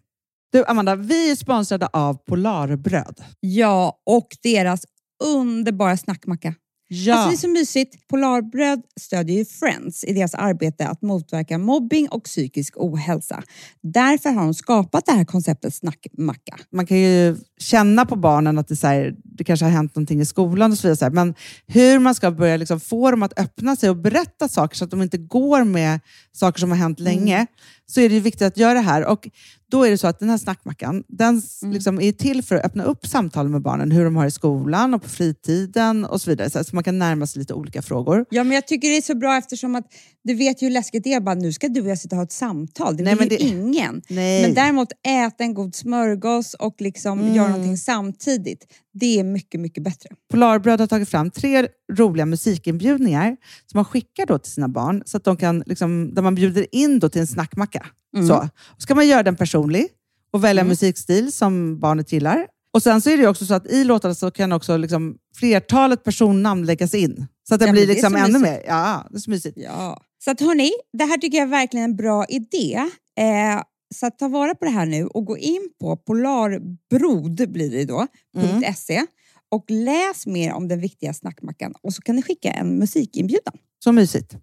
[0.52, 3.24] Du Amanda, vi är sponsrade av Polarbröd.
[3.40, 4.86] Ja, och deras
[5.24, 6.54] underbara snackmacka.
[6.88, 7.14] Ja.
[7.14, 8.08] Alltså det är så mysigt.
[8.08, 13.42] Polarbröd stödjer ju Friends i deras arbete att motverka mobbing och psykisk ohälsa.
[13.82, 16.56] Därför har de skapat det här konceptet snackmacka.
[16.70, 20.20] man kan ju känna på barnen att det, så här, det kanske har hänt någonting
[20.20, 20.96] i skolan och så vidare.
[20.96, 21.12] Så här.
[21.12, 21.34] Men
[21.66, 24.90] hur man ska börja liksom få dem att öppna sig och berätta saker så att
[24.90, 26.00] de inte går med
[26.32, 27.46] saker som har hänt länge,
[27.86, 29.04] så är det viktigt att göra det här.
[29.06, 29.28] Och
[29.70, 32.64] då är det så att den här snackmackan, den s- liksom är till för att
[32.64, 36.30] öppna upp samtal med barnen, hur de har i skolan och på fritiden och så
[36.30, 36.50] vidare.
[36.50, 38.24] Så, här, så man kan närma sig lite olika frågor.
[38.30, 39.84] Ja, men jag tycker det är så bra eftersom att
[40.26, 41.20] du vet ju hur läskigt det är.
[41.20, 42.96] Bara, nu ska du och jag sitta och ha ett samtal.
[42.96, 44.02] Det Nej, vill ju det- ingen.
[44.08, 44.42] Nej.
[44.42, 47.34] Men däremot äta en god smörgås och liksom Mm.
[47.34, 48.66] göra någonting samtidigt.
[48.92, 50.08] Det är mycket, mycket bättre.
[50.30, 53.36] Polarbröd har tagit fram tre roliga musikinbjudningar
[53.66, 56.66] som man skickar då till sina barn, så att de kan, liksom, där man bjuder
[56.74, 57.86] in då till en snackmacka.
[58.16, 58.28] Mm.
[58.28, 58.48] Så.
[58.78, 59.86] Så kan man göra den personlig
[60.30, 62.46] och välja musikstil som barnet gillar.
[62.72, 66.04] Och Sen så är det också så att i låtarna så kan också liksom flertalet
[66.04, 67.26] personnamn läggas in.
[67.48, 68.42] Så att det Ja, blir liksom ännu mysigt.
[68.42, 68.62] mer.
[68.66, 69.58] Ja, det är så mysigt.
[69.60, 70.00] Ja.
[70.26, 72.74] Så att hörni, det här tycker jag är verkligen en bra idé.
[73.18, 73.62] Eh,
[73.94, 77.84] så att ta vara på det här nu och gå in på polarbrod blir det
[77.84, 78.74] då, Mm.
[78.74, 79.06] .se
[79.48, 83.58] och läs mer om den viktiga snackmackan och så kan ni skicka en musikinbjudan.
[83.84, 84.36] Så mysigt.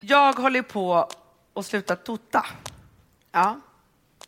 [0.00, 1.08] Jag håller på
[1.54, 2.46] att sluta tota.
[3.32, 3.60] Ja.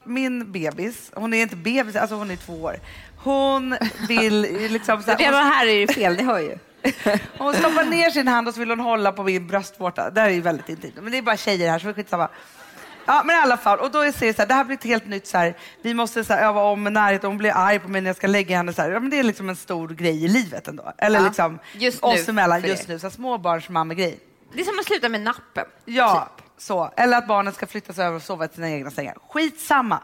[0.04, 2.76] Min bebis, hon är inte bebis, alltså hon är två år.
[3.16, 3.76] Hon
[4.08, 5.02] vill liksom...
[5.02, 6.58] Så här, Redan här är det fel, det hör ju.
[7.38, 10.10] Hon stoppar ner sin hand och så vill hon hålla på min bröstvårta.
[10.10, 10.94] Det här är ju väldigt intimt.
[11.02, 12.28] Men det är bara tjejer här så det är skitsamma.
[13.06, 13.78] Ja, men i alla fall.
[13.78, 15.94] Och då är det så här, det här blir ett helt nytt så här, vi
[15.94, 17.22] måste så här, öva om med närhet.
[17.22, 18.90] Hon blir arg på mig när jag ska lägga henne så här.
[18.90, 20.92] Ja, men det är liksom en stor grej i livet ändå.
[20.98, 22.98] Eller Ja, liksom just nu oss emellan för just nu.
[22.98, 24.18] Så här, småbarnsmammegrej.
[24.54, 25.64] Det är som att sluta med nappen.
[25.84, 26.41] Ja, Typ.
[26.62, 26.90] Så.
[26.96, 29.16] Eller att barnen ska flyttas över och sova i sina egna sängar.
[29.28, 30.02] Skitsamma.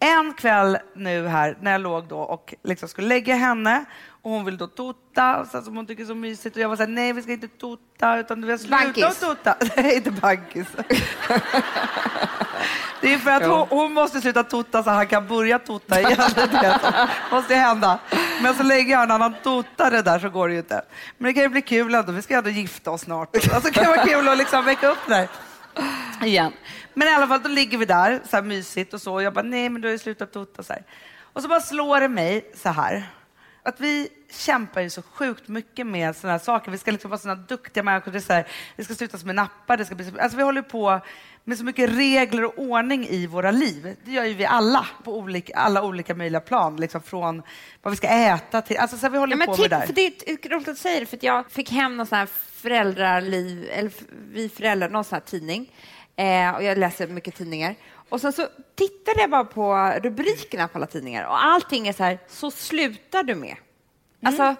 [0.00, 3.84] En kväll nu här när jag låg då och liksom skulle lägga henne
[4.22, 6.76] och hon vill då tota, så som hon tycker är så mysigt och jag var
[6.76, 9.56] såhär, nej vi ska inte tota utan du vill sluta att tota.
[9.76, 10.66] Nej, inte bankis.
[13.00, 16.16] Det är för att hon, hon måste sluta tota så han kan börja tota igen.
[16.36, 17.98] Det måste hända.
[18.42, 20.82] Men så länge en annan totare där så går det ju inte.
[21.18, 22.12] Men det kan ju bli kul ändå.
[22.12, 23.34] Vi ska ändå gifta oss snart.
[23.34, 25.28] Alltså, det kan vara kul att liksom väcka upp det där
[26.24, 26.52] igen.
[26.94, 29.14] Men i alla fall, då ligger vi där, så här mysigt och så.
[29.14, 30.62] Och jag bara, nej men du har ju slutat tota.
[30.62, 30.82] Så här.
[31.20, 33.08] Och så bara slår det mig så här.
[33.62, 36.70] Att vi kämpar ju så sjukt mycket med sådana här saker.
[36.70, 38.12] Vi ska liksom vara sådana duktiga människor.
[38.12, 39.76] Det, är så här, det ska slutas med nappar.
[39.76, 41.00] Det ska bli, så- alltså vi håller på
[41.44, 43.96] med så mycket regler och ordning i våra liv.
[44.04, 46.76] Det gör ju vi alla på olika, alla olika möjliga plan.
[46.76, 47.42] Liksom från
[47.82, 48.76] vad vi ska äta till...
[48.78, 49.86] Alltså så här, vi håller Ja, men på med tipp, det där.
[49.86, 53.68] för det är roligt att säger det, för jag fick hem någon sån här föräldraliv,
[53.72, 53.90] eller
[54.32, 55.72] vi föräldrar, någon sån här tidning.
[56.16, 57.74] Eh, och jag läser mycket tidningar.
[58.08, 62.04] Och sen så tittade jag bara på rubrikerna på alla tidningar och allting är så
[62.04, 63.56] här, så slutar du med.
[64.24, 64.54] Alltså,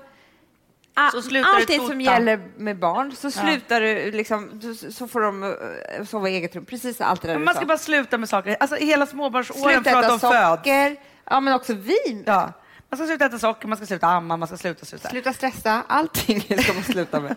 [0.99, 1.11] Mm.
[1.11, 2.01] Så slutar du allting som tota.
[2.01, 6.65] gäller med barn, så slutar du liksom, så, får de eh, sova i eget rum.
[6.65, 8.57] Precis allt det där Men man ska bara sluta med saker.
[8.61, 10.57] Alltså hela småbarnsåren från att de föds.
[10.57, 10.97] socker.
[11.25, 12.23] Ja, men också vin.
[12.27, 12.53] Ja.
[12.91, 15.09] Man ska sluta äta socker, man ska sluta amma, man ska sluta sluta.
[15.09, 15.85] Sluta stressa.
[15.89, 17.37] Allting ska man sluta med.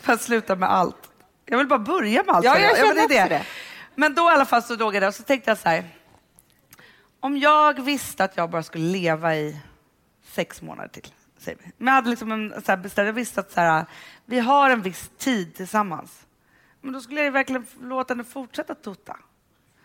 [0.00, 1.10] För att sluta med allt.
[1.44, 2.44] Jag vill bara börja med allt.
[2.44, 3.46] Ja, jag känner det är det.
[3.94, 5.84] Men då i alla fall så låg jag där och så tänkte jag så här.
[7.20, 9.60] Om jag visste att jag bara skulle leva i
[10.24, 11.12] sex månader till.
[11.38, 11.72] Säger vi.
[11.78, 13.86] Men jag hade liksom en, så här bestämd, jag visste att så här,
[14.24, 16.26] vi har en viss tid tillsammans.
[16.80, 19.16] Men då skulle jag verkligen låta henne fortsätta tota.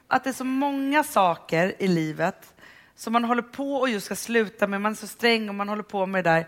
[0.07, 2.53] Att det är så många saker i livet
[3.01, 4.81] som man håller på och just ska sluta med.
[4.81, 6.47] Man är så sträng och man håller på med det där.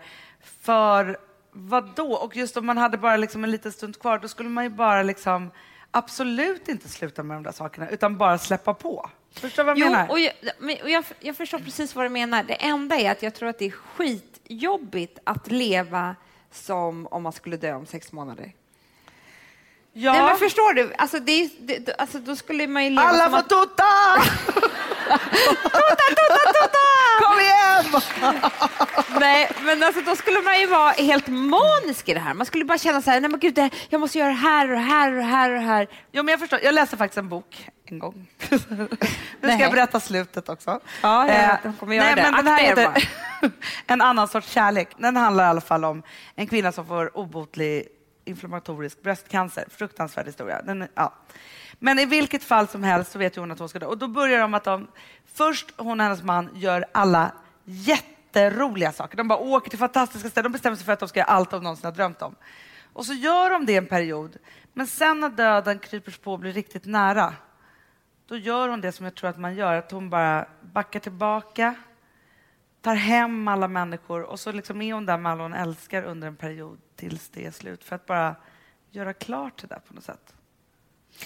[0.62, 1.16] För
[1.52, 2.12] vad då?
[2.12, 4.70] Och just om man hade bara liksom en liten stund kvar, då skulle man ju
[4.70, 5.50] bara liksom
[5.90, 9.10] absolut inte sluta med de där sakerna, utan bara släppa på.
[9.32, 10.10] Förstår vad jag Jo, menar?
[10.10, 10.32] och, jag,
[10.82, 12.42] och jag, jag förstår precis vad du menar.
[12.42, 16.16] Det enda är att jag tror att det är skitjobbigt att leva
[16.50, 18.52] som om man skulle dö om sex månader.
[19.92, 20.94] ja, Nej, men förstår du?
[20.98, 23.42] Alltså, det, det, alltså, då skulle man ju leva alla som
[25.04, 26.54] får att...
[26.54, 26.78] tota!
[27.22, 28.02] Kom igen!
[29.20, 32.34] Nej, men alltså, då skulle man ju vara helt manisk i det här.
[32.34, 34.78] Man skulle bara känna så här, nej men gud, jag måste göra det här och
[34.80, 35.86] här och här och här.
[36.12, 36.60] Jo, men jag förstår.
[36.62, 38.26] Jag läste faktiskt en bok en gång.
[38.48, 38.58] nu
[39.50, 40.80] ska jag berätta slutet också.
[41.02, 42.22] Ja, jag Eh, vet, de kommer göra nej, det.
[42.22, 43.08] Men den här er heter
[43.86, 44.88] En annan sorts kärlek.
[44.98, 46.02] Den handlar i alla fall om
[46.34, 47.88] en kvinna som får obotlig
[48.24, 49.64] inflammatorisk bröstcancer.
[49.76, 50.62] Fruktansvärd historia.
[50.62, 51.12] Den, ja.
[51.78, 53.86] Men i vilket fall som helst så vet ju hon att hon ska dö.
[53.86, 54.88] Och då börjar de att de,
[55.26, 57.32] först hon och hennes man gör alla
[57.64, 59.16] jätteroliga saker.
[59.16, 60.44] De bara åker till fantastiska ställen.
[60.44, 62.34] De bestämmer sig för att de ska göra allt de någonsin har drömt om.
[62.92, 64.36] Och så gör de det en period.
[64.72, 67.34] Men sen när döden kryper på och blir riktigt nära,
[68.26, 71.74] då gör hon det som jag tror att man gör, att hon bara backar tillbaka,
[72.80, 76.28] tar hem alla människor och så liksom är hon där med alla hon älskar under
[76.28, 78.36] en period tills det är slut, för att bara
[78.90, 80.34] göra klart det där på något sätt.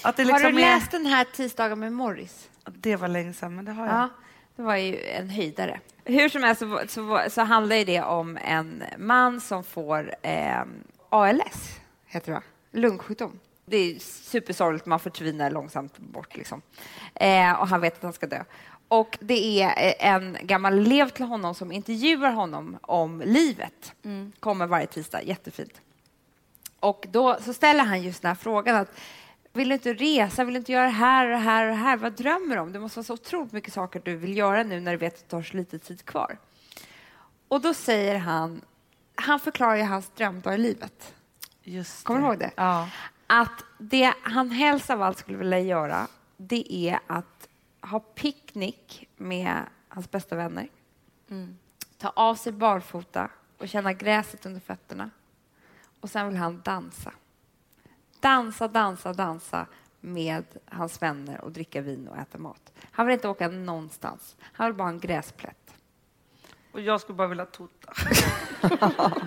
[0.02, 2.48] Att det Har liksom du är- läst den här Tisdagar med Morris?
[2.72, 3.94] Det var länge sedan, men det har jag.
[3.94, 4.08] Ja,
[4.56, 5.80] det var ju en höjdare.
[6.04, 10.62] Hur som helst så, så, så handlar det om en man som får eh,
[11.08, 12.42] ALS, heter det va?
[12.72, 13.38] Lungsjukdom.
[13.66, 16.36] Det är supersorgligt, man förtvinar långsamt bort.
[16.36, 16.62] Liksom.
[17.14, 18.44] Eh, och han vet att han ska dö.
[18.88, 23.92] Och det är eh, en gammal elev till honom som intervjuar honom om livet.
[24.40, 25.80] Kommer varje tisdag, jättefint.
[26.80, 28.90] Och då så ställer han just den här frågan att
[29.52, 31.76] vill du inte resa, vill du inte göra det här och det här och det
[31.76, 31.96] här?
[31.96, 32.72] Vad drömmer du om?
[32.72, 35.28] Det måste vara så otroligt mycket saker du vill göra nu när du vet att
[35.28, 36.38] du har så lite tid kvar.
[37.48, 38.60] Och då säger han,
[39.14, 41.14] han förklarar ju hans drömdag i livet.
[41.62, 42.50] Just Kommer du ihåg det?
[42.56, 42.88] Ja.
[43.26, 46.06] Att det han helst av allt skulle vilja göra,
[46.36, 47.48] det är att
[47.80, 50.68] ha picknick med hans bästa vänner.
[51.98, 55.10] Ta av sig barfota och känna gräset under fötterna.
[56.00, 57.12] Och sen vill han dansa.
[58.20, 59.66] Dansa, dansa, dansa
[60.00, 62.72] med hans vänner och dricka vin och äta mat.
[62.90, 64.36] Han vill inte åka någonstans.
[64.42, 65.74] Han vill bara ha en gräsplätt.
[66.72, 67.92] Och jag skulle bara vilja tota.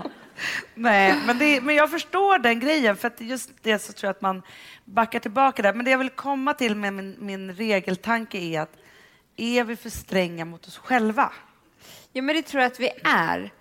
[0.75, 4.15] Nej, men, det, men jag förstår den grejen, för att just det så tror jag
[4.15, 4.41] att man
[4.85, 5.73] backar tillbaka där.
[5.73, 8.77] Men det jag vill komma till med min, min regeltanke är att
[9.35, 11.31] är vi för stränga mot oss själva?
[12.11, 13.51] Ja, men det tror jag att vi är.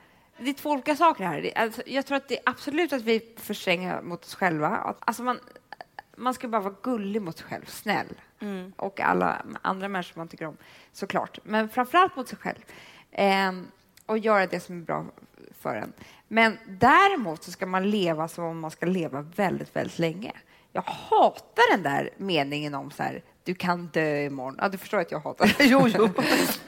[0.41, 1.53] Det är två olika saker här.
[1.57, 4.95] Alltså, jag tror att det är absolut att vi är för stränga mot oss själva.
[5.01, 5.41] Alltså man,
[6.17, 8.07] man ska bara vara gullig mot sig själv, snäll.
[8.77, 10.57] Och alla andra människor man tycker om,
[10.93, 11.39] såklart.
[11.45, 12.59] Men framförallt mot sig själv.
[13.13, 13.67] Ehm,
[14.07, 15.05] och göra det som är bra
[15.61, 15.93] för en.
[16.29, 20.33] Men däremot så ska man leva som om man ska leva väldigt, väldigt länge.
[20.73, 24.57] Jag hatar den där meningen om så här, du kan dö imorgon.
[24.59, 25.65] Ja, du förstår att jag hatar det.
[25.65, 26.09] Jo, jo.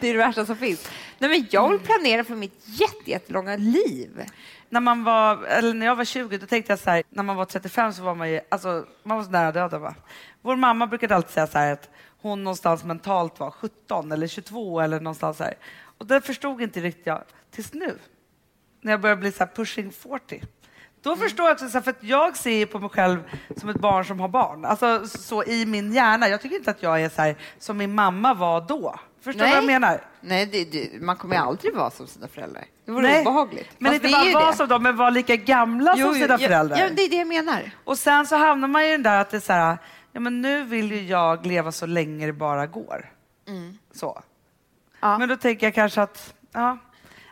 [0.01, 0.91] Det är det värsta som finns.
[1.19, 4.25] Nej, men jag vill planera för mitt jätte, jättelånga liv.
[4.69, 7.37] När, man var, eller när jag var 20 då tänkte jag så här, när man
[7.37, 9.81] var 35 så var man ju alltså, man var så nära döden.
[9.81, 9.95] Va?
[10.43, 11.91] Vår mamma brukade alltid säga så här att
[12.23, 15.55] hon någonstans mentalt var 17 eller 22 eller någonstans så här.
[15.99, 17.99] Och det förstod inte riktigt jag tills nu.
[18.81, 20.43] När jag började bli så här pushing 40.
[21.03, 23.23] Då förstår jag också, så här, för att jag ser på mig själv
[23.57, 24.65] som ett barn som har barn.
[24.65, 26.29] Alltså så i min hjärna.
[26.29, 29.01] Jag tycker inte att jag är så här som min mamma var då.
[29.23, 30.01] Förstår du vad jag menar?
[30.21, 32.65] Nej, det, det, man kommer ju aldrig vara som sina föräldrar.
[32.85, 33.71] Det vore Nej, obehagligt.
[33.79, 34.57] Men Fast inte bara vara det.
[34.57, 36.79] som dem, men vara lika gamla som sina föräldrar.
[36.79, 37.71] Ja, det är det jag menar.
[37.85, 39.79] Och sen så hamnar man ju i den där att det är så här,
[40.13, 43.13] ja men nu vill ju jag leva så länge det bara går.
[43.95, 44.23] Så.
[45.01, 45.19] Ja.
[45.19, 46.79] Men då tänker jag kanske att, ja,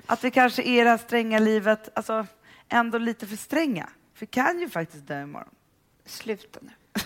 [0.06, 2.26] att vi kanske är det här stränga livet, alltså
[2.70, 3.88] ändå lite för stränga.
[4.14, 5.54] För vi kan ju faktiskt dö imorgon.
[6.06, 6.70] Sluta nu.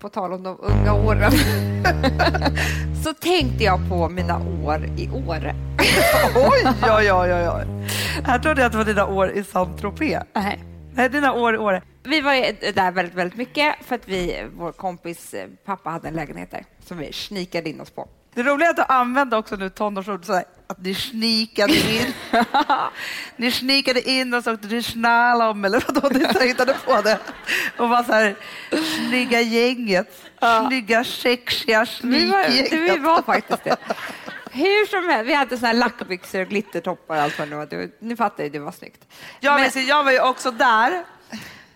[0.00, 1.32] På tal om de unga åren
[3.04, 5.54] så tänkte jag på mina år i år.
[6.34, 7.66] oj, oj, oj, oj.
[8.24, 10.22] Här trodde jag att det var dina år i Saint-Tropez.
[10.34, 10.73] Nej.
[10.96, 11.82] Nej, dina år i Åre.
[12.02, 12.32] Vi var
[12.72, 16.64] där väldigt, väldigt mycket för att vi, vår kompis eh, pappa hade en lägenhet där
[16.86, 18.08] som vi snikade in oss på.
[18.34, 22.12] Det roliga är att du använde också nu tonårsord sådär, att ni snikade in.
[23.36, 27.18] ni snikade in och så åkte till slalom eller vadå, ni så hittade på det.
[27.78, 28.36] Och var så här,
[28.70, 30.22] snygga gänget,
[30.66, 32.70] snygga sexiga Vi var, snikgänget.
[32.70, 33.76] det, vi var faktiskt det.
[34.54, 37.88] Hur som helst, vi hade såna här lackbyxor och glittertoppar och allt vad det var.
[37.98, 39.04] Ni fattar ju, det var snyggt.
[39.40, 41.04] Jag, Men- minns, jag var ju också där.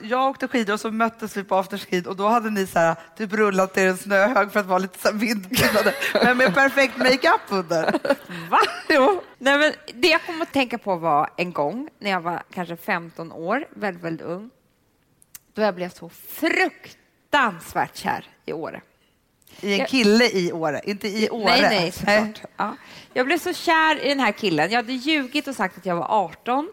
[0.01, 2.97] Jag åkte skidor och så möttes vi på afterskid och då hade ni så här,
[3.17, 6.97] typ rullat er en snöhög för att vara lite så här vindblindade, men med perfekt
[6.97, 7.93] makeup under.
[8.51, 8.59] Va?
[8.89, 9.23] Jo.
[9.39, 12.77] Nej, men det jag kom att tänka på var en gång när jag var kanske
[12.77, 14.51] 15 år, väldigt, väldigt ung,
[15.55, 18.81] då jag blev så fruktansvärt kär i Åre.
[19.61, 21.45] I en kille i Åre, inte i Åre.
[21.45, 22.43] Nej, nej, såklart.
[22.57, 22.77] Ja.
[23.13, 24.71] Jag blev så kär i den här killen.
[24.71, 26.69] Jag hade ljugit och sagt att jag var 18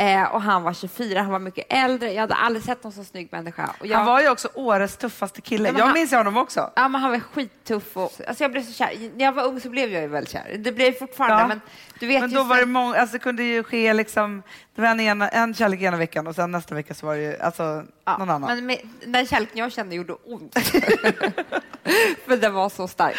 [0.00, 1.22] eh, och han var 24.
[1.22, 2.12] Han var mycket äldre.
[2.12, 3.70] Jag hade aldrig sett någon så snygg människa.
[3.82, 5.68] Jag, Han var ju också Åres tuffaste kille.
[5.68, 6.70] Ja, jag han- minns honom också.
[6.76, 7.96] Ja, men han var skittuff.
[7.96, 9.10] Och, alltså jag blev så kär.
[9.16, 10.56] När jag var ung så blev jag ju väldigt kär.
[10.58, 11.46] Det blev jag fortfarande, Ja.
[11.46, 11.60] men
[12.00, 14.42] du vet Men då var det många, alltså det kunde ju ske liksom,
[14.74, 17.22] det var en, ena, en kärlek ena veckan och sen nästa vecka så var det
[17.22, 18.50] ju alltså, Ja, någon annan.
[18.56, 20.54] Men med, den kärleken jag kände gjorde ont.
[22.26, 23.16] För den var så stark.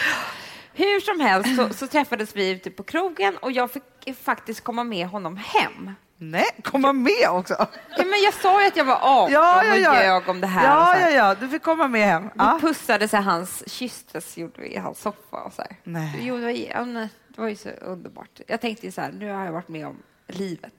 [0.74, 3.84] Hur som helst så, så träffades vi ute på krogen och jag fick
[4.24, 5.92] faktiskt komma med honom hem.
[6.24, 7.56] Nej, komma med också.
[7.98, 9.90] Ja, men jag sa ju att jag var 18 Ja, ja, ja.
[9.92, 10.66] och ljög om det här.
[10.66, 12.24] Ja, så ja, ja, du fick komma med hem.
[12.24, 12.58] Vi Ja.
[12.62, 15.38] pussade så hans kysstes gjorde vi i hans soffa.
[15.38, 15.76] Och så här.
[15.84, 16.18] Nej.
[16.22, 16.84] Jo, det var, ja,
[17.28, 18.42] det var ju så underbart.
[18.48, 20.74] Jag tänkte så här, nu har jag varit med om livet.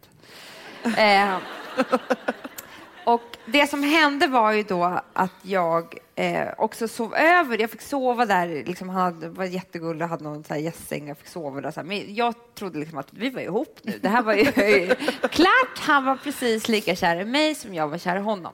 [0.96, 1.37] eh,
[3.05, 7.59] och det som hände var ju då att jag eh, också sov över.
[7.61, 8.48] Jag fick sova där.
[8.48, 11.09] Liksom, han hade, var jättegullig och hade någon så här gästsäng.
[11.09, 11.70] Jag fick sova där.
[11.70, 11.87] Så här.
[11.87, 13.98] Men jag trodde liksom att vi var ihop nu.
[14.03, 14.44] Det här var ju
[15.31, 15.79] klart.
[15.79, 18.53] Han var precis lika kär i mig som jag var kär i honom.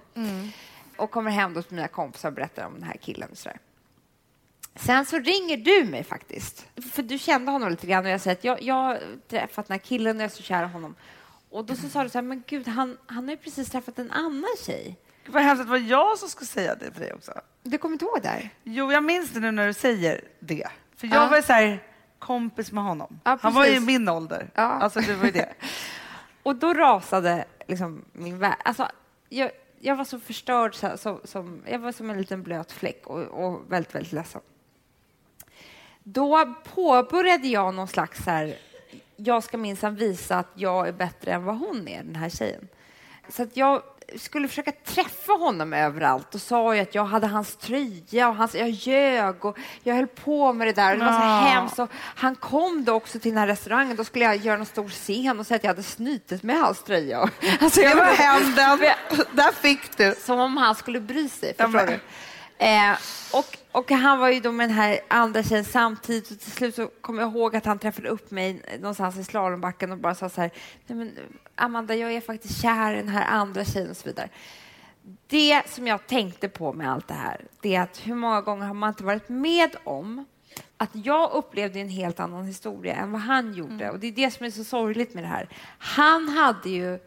[0.97, 3.29] Och kommer hem då till mina kompisar och berättar om den här killen.
[3.31, 3.59] Och så där.
[4.77, 6.67] Sen så ringer du mig faktiskt.
[6.93, 9.79] För du kände honom lite grann och jag säger att jag, jag träffat den här
[9.79, 10.95] killen och jag är så kär i honom.
[11.51, 13.99] Och då så sa du så här, men gud, han, han har ju precis träffat
[13.99, 14.97] en annan tjej.
[15.29, 17.33] Vad hemskt att det var jag som skulle säga det till dig också.
[17.63, 18.51] Du kommer inte ihåg det här?
[18.65, 20.69] Jo, jag minns det nu när du säger det.
[20.97, 21.29] För jag Ja.
[21.29, 21.83] var så här,
[22.19, 23.21] kompis med honom.
[23.25, 24.51] Ja, Han var ju min ålder.
[24.55, 24.63] Ja.
[24.63, 25.53] Alltså, det var ju det.
[26.43, 28.57] Och då rasade liksom min värld.
[28.65, 28.89] Alltså,
[29.29, 33.07] jag, jag var så förstörd, så, så, som, jag var som en liten blöt fläck
[33.07, 34.41] och, och väldigt, väldigt ledsen.
[36.03, 38.59] Då påbörjade jag någon slags så här,
[39.17, 42.69] jag ska minsann visa att jag är bättre än vad hon är, den här tjejen.
[43.29, 43.83] Så att jag
[44.17, 48.55] skulle försöka träffa honom överallt och sa ju att jag hade hans tröja och hans,
[48.55, 50.93] jag ljög och jag höll på med det där.
[50.93, 51.41] Och det var så Ja.
[51.41, 51.79] hemskt.
[51.79, 53.97] Och han kom då också till den här restaurangen.
[53.97, 56.83] Då skulle jag göra en stor scen och säga att jag hade snutit med hans
[56.83, 57.19] tröja.
[57.61, 58.79] Alltså, Det jag var var hämnden.
[59.33, 60.15] Där fick du.
[60.25, 61.55] som om han skulle bry sig.
[61.59, 62.01] Förstår du?
[62.65, 62.93] Eh,
[63.33, 66.75] och, och han var ju då med den här andra tjejen samtidigt och till slut
[66.75, 70.29] så kommer jag ihåg att han träffade upp mig någonstans i slalombacken och bara sa
[70.29, 70.51] så här,
[70.87, 71.19] Nej, men
[71.55, 74.29] Amanda, jag är faktiskt kär i den här andra tjejen och så vidare.
[75.27, 78.67] Det som jag tänkte på med allt det här, det är att hur många gånger
[78.67, 80.25] har man inte varit med om
[80.77, 83.91] att jag upplevde en helt annan historia än vad han gjorde.
[83.91, 85.49] Och det är det som är så sorgligt med det här.
[85.79, 86.99] Han hade ju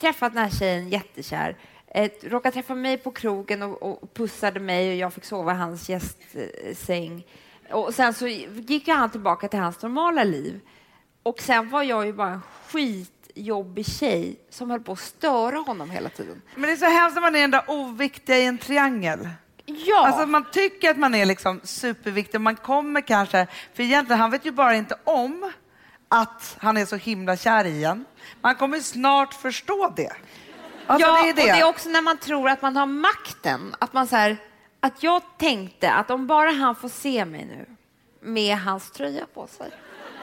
[0.00, 1.56] träffat den här tjejen jättekär.
[1.96, 5.56] Eh, råkade träffa mig på krogen och, och pussade mig och jag fick sova i
[5.56, 7.26] hans gästsäng.
[7.70, 10.60] Och sen så gick han tillbaka till hans normala liv.
[11.22, 15.90] Och sen var jag ju bara en skitjobbig tjej som höll på att störa honom
[15.90, 16.42] hela tiden.
[16.54, 19.28] Men det är så hemskt när man är den där oviktiga i en triangel.
[19.66, 20.06] Ja!
[20.06, 22.40] Alltså man tycker att man är liksom superviktig.
[22.40, 25.52] Man kommer kanske, för egentligen han vet ju bara inte om
[26.08, 28.04] att han är så himla kär i en.
[28.40, 30.12] Man kommer snart förstå det.
[30.86, 31.42] Alltså ja, det är det.
[31.42, 33.74] och det är också när man tror att man har makten.
[33.78, 34.36] Att man så här,
[34.80, 37.66] att jag tänkte att om bara han får se mig nu
[38.20, 39.70] med hans tröja på sig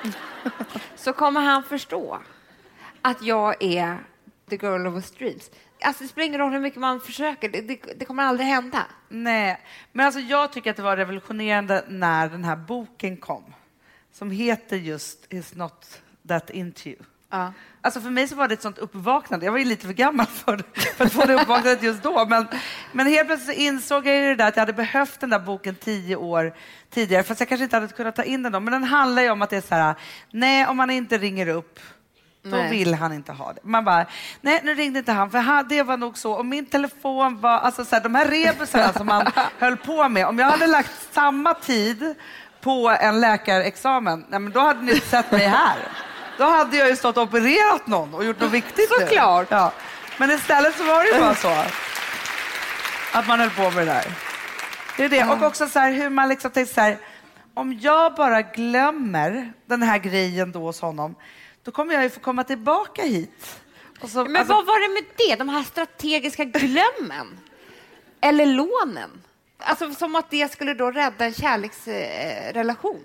[0.95, 2.19] så kommer han förstå
[3.01, 3.97] att jag är
[4.49, 5.51] the girl of his dreams.
[5.81, 8.85] Alltså det spelar ingen roll hur mycket man försöker, det, det, det kommer aldrig hända.
[9.09, 9.61] Nej,
[9.91, 13.53] men alltså jag tycker att det var revolutionerande när den här boken kom.
[14.11, 16.97] Som heter just Is not that into you.
[17.33, 17.53] Ja.
[17.81, 19.45] Alltså för mig så var det ett sånt uppvaknande.
[19.45, 20.63] Jag var ju lite för gammal för,
[20.97, 22.25] för att få det uppvaknandet just då.
[22.25, 22.47] Men,
[22.91, 25.39] men helt plötsligt så insåg jag ju det där att jag hade behövt den där
[25.39, 26.53] boken tio år
[26.89, 27.23] tidigare.
[27.23, 28.59] Fast jag kanske inte hade kunnat ta in den då.
[28.59, 29.95] Men den handlar ju om att det är så här,
[30.31, 31.79] nej om man inte ringer upp
[32.43, 32.69] då Nej.
[32.69, 33.59] vill han inte ha det.
[33.63, 34.05] Man bara,
[34.41, 36.33] nej nu ringde inte han, för han, det var nog så.
[36.33, 40.27] Och min telefon var, alltså så här, de här rebusarna som man höll på med,
[40.27, 42.15] om jag hade lagt samma tid
[42.61, 45.77] på en läkarexamen, nej, men då hade ni sett mig här.
[46.37, 48.89] Då hade jag ju stått och opererat någon och gjort något viktigt.
[48.89, 49.47] Såklart.
[49.49, 49.71] Ja.
[50.17, 51.55] Men istället så var det ju bara så
[53.13, 54.05] att man höll på med det där.
[54.97, 55.23] Det är det.
[55.23, 56.97] Och också så här, hur man liksom tänkte så här,
[57.53, 61.15] om jag bara glömmer den här grejen då hos honom,
[61.63, 63.59] då kommer jag ju få komma tillbaka hit.
[64.07, 65.35] Så, Men alltså, vad var det med det?
[65.35, 67.39] De här strategiska glömmen?
[68.21, 69.21] Eller lånen?
[69.63, 73.03] Alltså som att det skulle då rädda en kärleksrelation.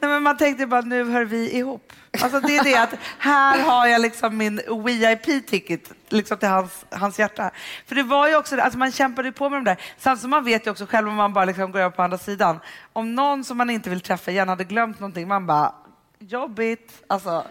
[0.00, 1.92] nej, men man tänkte bara, nu hör vi ihop.
[2.22, 7.18] Alltså, det är det att här har jag liksom min VIP-ticket liksom till hans, hans
[7.18, 7.50] hjärta.
[7.86, 9.80] För det var ju också alltså man kämpade på med de där.
[9.98, 12.18] Samtidigt som man vet ju också själv om man bara liksom går över på andra
[12.18, 12.60] sidan.
[12.92, 15.74] Om någon som man inte vill träffa igen hade glömt någonting, man bara,
[16.18, 17.02] jobbigt.
[17.06, 17.44] Alltså,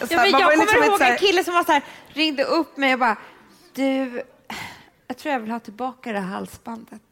[0.00, 2.76] så Ja, men jag kommer liksom ihåg en kille som var så här, ringde upp
[2.76, 3.16] mig och bara,
[3.74, 4.22] du,
[5.08, 7.02] jag tror jag vill ha tillbaka det här halsbandet.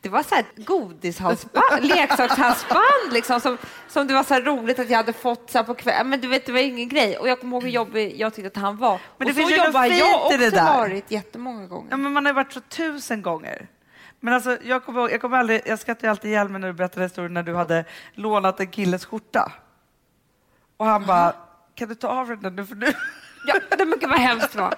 [0.00, 4.90] Det var så här ett godishalsband, leksakshalsband liksom, som, som det var så roligt att
[4.90, 6.08] jag hade fått så på kvällen.
[6.08, 7.18] Men du vet, det var ingen grej.
[7.18, 9.00] Och jag kommer ihåg hur jobbig jag tyckte att han var.
[9.18, 10.64] Men det och så jobbar jag det också där.
[10.78, 11.88] varit jättemånga gånger.
[11.90, 13.68] Ja, men man har varit så tusen gånger.
[14.20, 16.74] Men alltså, jag kommer ihåg- jag, kommer aldrig, jag skrattar alltid ihjäl mig när du
[16.74, 17.84] berättar historien när du hade
[18.14, 19.52] lånat en killes skjorta.
[20.76, 21.34] Och han bara,
[21.74, 22.86] kan du ta av den nu för nu?
[23.46, 24.74] Ja, det mycket vad hemskt det var.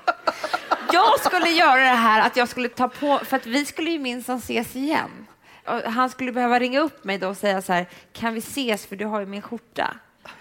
[0.93, 3.99] Jag skulle göra det här att jag skulle ta på, för att vi skulle ju
[3.99, 5.27] minsann ses igen.
[5.67, 8.87] Och han skulle behöva ringa upp mig då och säga så här, kan vi ses
[8.87, 9.95] för du har ju min skjorta.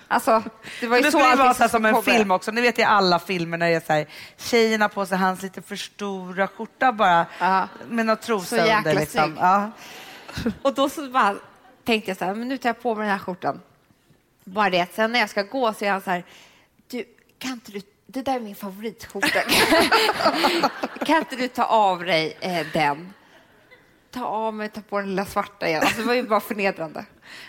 [0.07, 0.43] Alltså,
[0.79, 2.03] det var ju Det så skulle vara så som en komma.
[2.03, 2.51] film också.
[2.51, 4.07] Ni vet i alla filmer när det är så här,
[4.37, 7.67] tjejerna på sig hans lite för stora skjorta bara Ja.
[7.89, 8.93] med några Så trosor jäkla under.
[8.93, 9.23] Liksom.
[9.23, 9.37] snygg.
[9.39, 9.71] Ja.
[10.61, 11.35] Och då så bara
[11.85, 13.61] tänkte jag så här, men nu tar jag på mig den här skjortan.
[14.43, 16.23] Bara det, sen när jag ska gå så är han så här,
[16.91, 17.03] du,
[17.39, 17.81] kan inte du,
[18.17, 19.41] det där är min favoritskjorta.
[21.05, 23.13] kan inte du ta av dig eh, den?
[24.11, 25.81] Ta av mig, ta på den lilla svarta igen.
[25.81, 27.05] Alltså, det var ju bara förnedrande.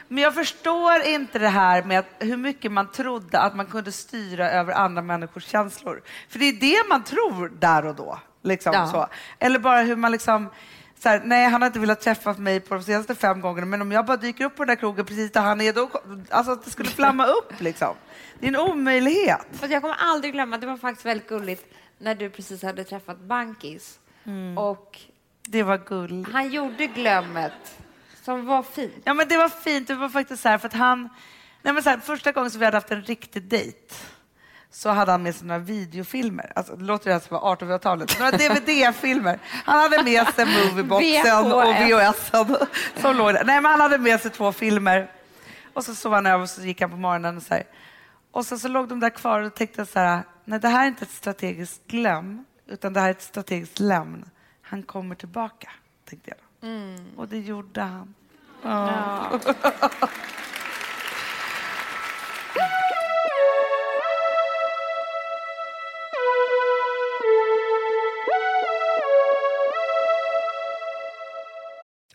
[0.09, 3.93] Men jag förstår inte det här med att, hur mycket man trodde att man kunde
[3.93, 6.03] styra över andra människors känslor.
[6.29, 8.19] För det är det man tror där och då.
[8.43, 8.87] Liksom, Ja.
[8.87, 9.09] så.
[9.39, 10.51] Eller bara hur man liksom...
[11.03, 13.83] Så här, nej, han har inte velat träffa mig på de senaste fem gångerna, men
[13.83, 15.91] om jag bara dyker upp på den där krogen precis där han är, då,
[16.31, 17.95] alltså att det skulle flamma upp liksom.
[18.41, 19.47] Det är en omöjlighet.
[19.53, 23.19] För jag kommer aldrig glömma, det var faktiskt väldigt gulligt när du precis hade träffat
[23.21, 23.99] Bankis.
[24.57, 24.99] Och
[25.47, 26.27] Det var gull.
[26.33, 27.53] han gjorde glömmet
[28.23, 28.93] som var fint.
[29.05, 29.89] Ja, men det var fint.
[29.89, 31.09] Det var faktiskt så här, för att han...
[31.63, 33.95] Nej, men så här, första gången som vi hade haft en riktig dejt
[34.71, 36.53] så hade han med sig några videofilmer.
[36.57, 38.19] Alltså, det låter ju som 1800-talet.
[38.19, 39.39] Några DVD-filmer.
[39.65, 42.57] Han hade med sig movieboxen och VHSen
[43.01, 43.45] som låg där.
[43.45, 45.11] Nej, men han hade med sig två filmer.
[45.73, 47.65] Och så sov han över och så gick han på morgonen och så här.
[48.31, 50.89] Och sen så låg de där kvar och tänkte så här, nej det här är
[50.89, 54.31] inte ett strategiskt glöm, utan det här är ett strategiskt lämn.
[54.63, 55.71] Han kommer tillbaka,
[56.09, 56.39] tänkte jag.
[57.17, 58.15] Och det gjorde han.
[58.63, 59.41] Ja.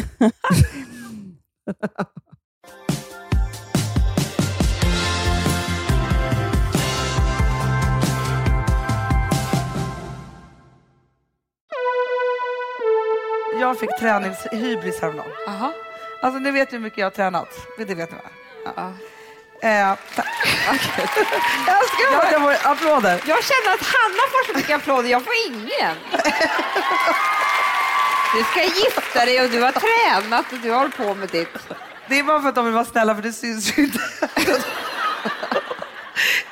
[13.60, 15.30] Jag fick träningshybris häromdagen.
[15.46, 15.72] Jaha.
[16.22, 17.48] Alltså ni vet hur mycket jag har tränat.
[17.78, 18.30] Det vet ni va?
[18.76, 18.92] Ja.
[19.68, 20.22] Eh, ta-
[21.66, 23.22] jag älskar att jag får applåder.
[23.26, 25.96] Jag känner att Hanna får så mycket applåder, jag får ingen.
[28.34, 31.58] Du ska gifta dig och du har tränat och du hållit på med ditt.
[32.08, 33.98] Det är bara för att de vill vara snälla för det syns ju inte.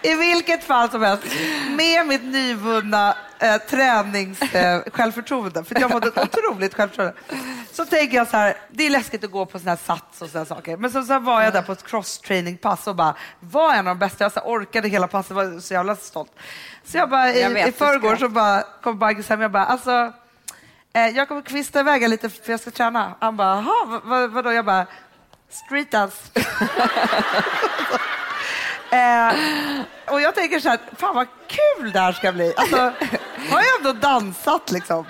[0.03, 1.25] I vilket fall som helst,
[1.77, 7.15] med mitt nyvunna eh, tränings eh, för jag fått ett otroligt självförtroende,
[7.73, 10.29] så tänker jag så här, det är läskigt att gå på såna här sats och
[10.29, 10.77] såna saker.
[10.77, 13.99] Men så, så var jag där på ett cross-training-pass och bara var en av de
[13.99, 14.25] bästa.
[14.25, 16.33] Jag så orkade hela passet, var så jävla stolt.
[16.85, 20.13] Så jag bara, i, i förrgår så bara kom Baggis hem, jag bara, alltså
[20.97, 23.15] Eh, jag kommer kvista iväg lite för jag ska träna.
[23.21, 24.53] Han bara, jaha, vad, vad, vadå?
[24.53, 24.87] Jag bara,
[25.51, 26.17] street dance.
[28.91, 29.33] eh,
[30.07, 32.55] och jag tänker så här, fan vad kul det här ska bli.
[32.57, 32.77] Alltså,
[33.51, 35.07] har jag ändå dansat liksom.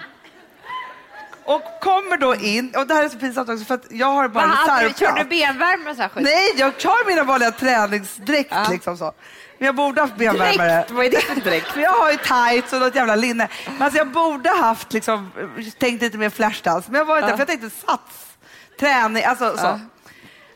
[1.45, 4.29] Och kommer då in, och det här är så pinsamt också för att jag har
[4.29, 4.99] bara en reservplats.
[4.99, 6.25] körde du benvärmare och så här skit?
[6.25, 9.13] Nej, jag har mina vanliga träningsdräkt liksom så.
[9.59, 10.77] Jag borde haft benvärmare.
[10.77, 11.67] Dräkt, vad är det för dräkt?
[11.77, 13.49] Jag har ju tights och något jävla linne.
[13.67, 15.31] Men alltså jag borde haft liksom,
[15.79, 16.91] tänkt lite mer flashdance.
[16.91, 17.37] Men jag var inte Ja.
[17.37, 18.37] för jag tänkte sats,
[18.81, 19.65] träning, alltså så.
[19.65, 19.81] Ja.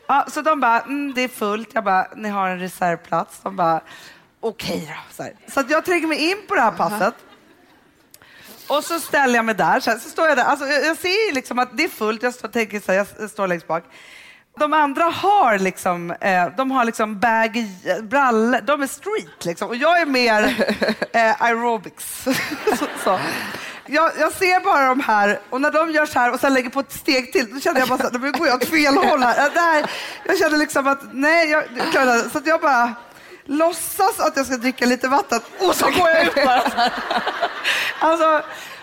[0.07, 1.69] Ja, så de bara, mm, det är fullt.
[1.73, 3.39] Jag bara, ni har en reservplats.
[3.43, 3.81] De bara,
[4.39, 5.23] okej då.
[5.23, 7.13] Så, så jag tränger mig in på det här passet.
[8.67, 9.79] Och så ställer jag mig där.
[9.79, 10.43] Så, här, så står jag där.
[10.43, 12.23] Alltså, jag, jag ser liksom att det är fullt.
[12.23, 13.83] Jag står, tänker så här, jag står längst bak.
[14.59, 17.67] De andra har liksom, eh, de har liksom baggy
[18.01, 18.61] brallor.
[18.61, 19.67] De är street liksom.
[19.67, 20.65] Och jag är mer
[21.11, 22.23] eh, aerobics.
[22.79, 23.19] så, så.
[23.85, 26.69] Jag, jag ser bara de här och när de gör så här och sen lägger
[26.69, 29.23] på ett steg till, då känner jag bara att nu går jag åt fel håll
[29.23, 29.49] här.
[29.53, 29.91] Det här
[30.25, 31.63] jag känner liksom att, nej, jag,
[32.31, 32.93] så att jag bara
[33.45, 36.63] låtsas att jag ska dricka lite vatten och så går jag ut bara.
[37.99, 38.41] Alltså,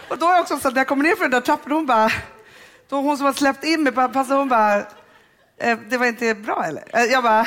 [0.08, 1.72] och då är jag också så att när jag kommer ner för den där trappan,
[1.72, 2.10] hon bara,
[2.88, 4.82] då hon som har släppt in mig, bara, hon bara,
[5.88, 6.82] det var inte bra eller?
[6.92, 7.46] Eh, Jag bara,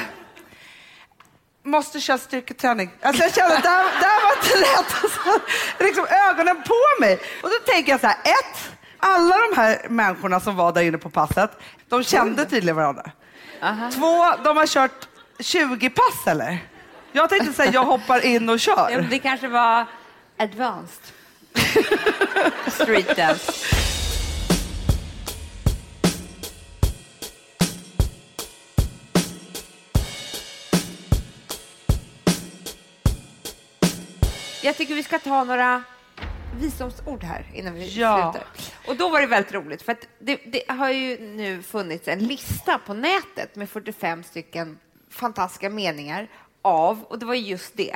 [1.64, 2.90] måste köra styrketräning.
[3.02, 5.04] Alltså jag kände att det här, det här var inte lätt.
[5.04, 5.40] Alltså,
[5.80, 7.20] liksom ögonen på mig.
[7.44, 10.98] Och då tänker jag så här, ett, alla de här människorna som var där inne
[10.98, 11.52] på passet,
[11.90, 13.12] de kände tydligen varandra.
[13.94, 15.08] Två, de har kört
[15.40, 16.58] 20 pass eller?
[17.12, 18.90] Jag tänkte säga, jag hoppar in och kör.
[18.92, 19.86] Ja, det kanske var
[20.38, 21.04] advanced.
[22.68, 23.52] Street dance.
[34.64, 35.84] Jag tycker vi ska ta några
[36.60, 38.32] visdomsord här innan vi Ja.
[38.34, 38.48] slutar.
[38.88, 42.78] Och då var det väldigt roligt, för det, det har ju nu funnits en lista
[42.78, 44.80] på nätet med 45 stycken
[45.10, 46.28] fantastiska meningar
[46.62, 47.96] av, och det var just det.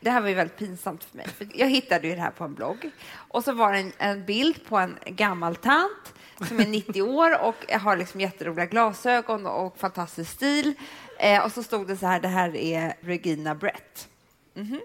[0.00, 2.44] Det här var ju väldigt pinsamt för mig, för jag hittade ju det här på
[2.44, 2.90] en blogg.
[3.12, 6.14] Och så var det en, en bild på en gammal tant
[6.48, 10.74] som är 90 år och har liksom jätteroliga glasögon och fantastisk stil.
[11.18, 14.08] Eh, och så stod det så här, det här är Regina Brett.
[14.54, 14.80] Mhm.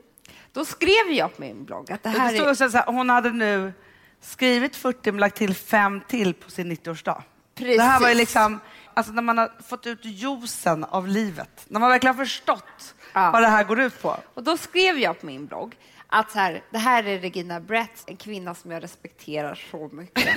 [0.55, 2.69] Då skrev jag på min blogg att det här Det stod är...
[2.69, 3.73] så här, hon hade nu
[4.21, 7.21] skrivit 40 men lagt till fem till på sin 90-årsdag.
[7.55, 7.77] Precis.
[7.77, 8.59] Det här var ju liksom,
[8.93, 13.31] alltså när man har fått ut juicen av livet, när man verkligen har förstått Ja.
[13.31, 14.17] vad det här går ut på.
[14.33, 15.75] Och då skrev jag på min blogg
[16.15, 20.35] att så här, det här är Regina Brett, en kvinna som jag respekterar så mycket.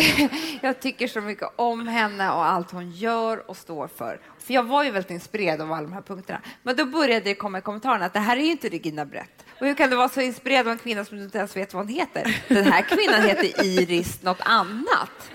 [0.62, 4.20] jag tycker så mycket om henne och allt hon gör och står för.
[4.38, 6.40] För jag var ju väldigt inspirerad av alla de här punkterna.
[6.62, 9.44] Men då började det komma i kommentarerna att det här är ju inte Regina Brett.
[9.60, 11.74] Och hur kan du vara så inspirerad av en kvinna som du inte ens vet
[11.74, 12.42] vad hon heter?
[12.48, 15.30] Den här kvinnan heter Iris något annat.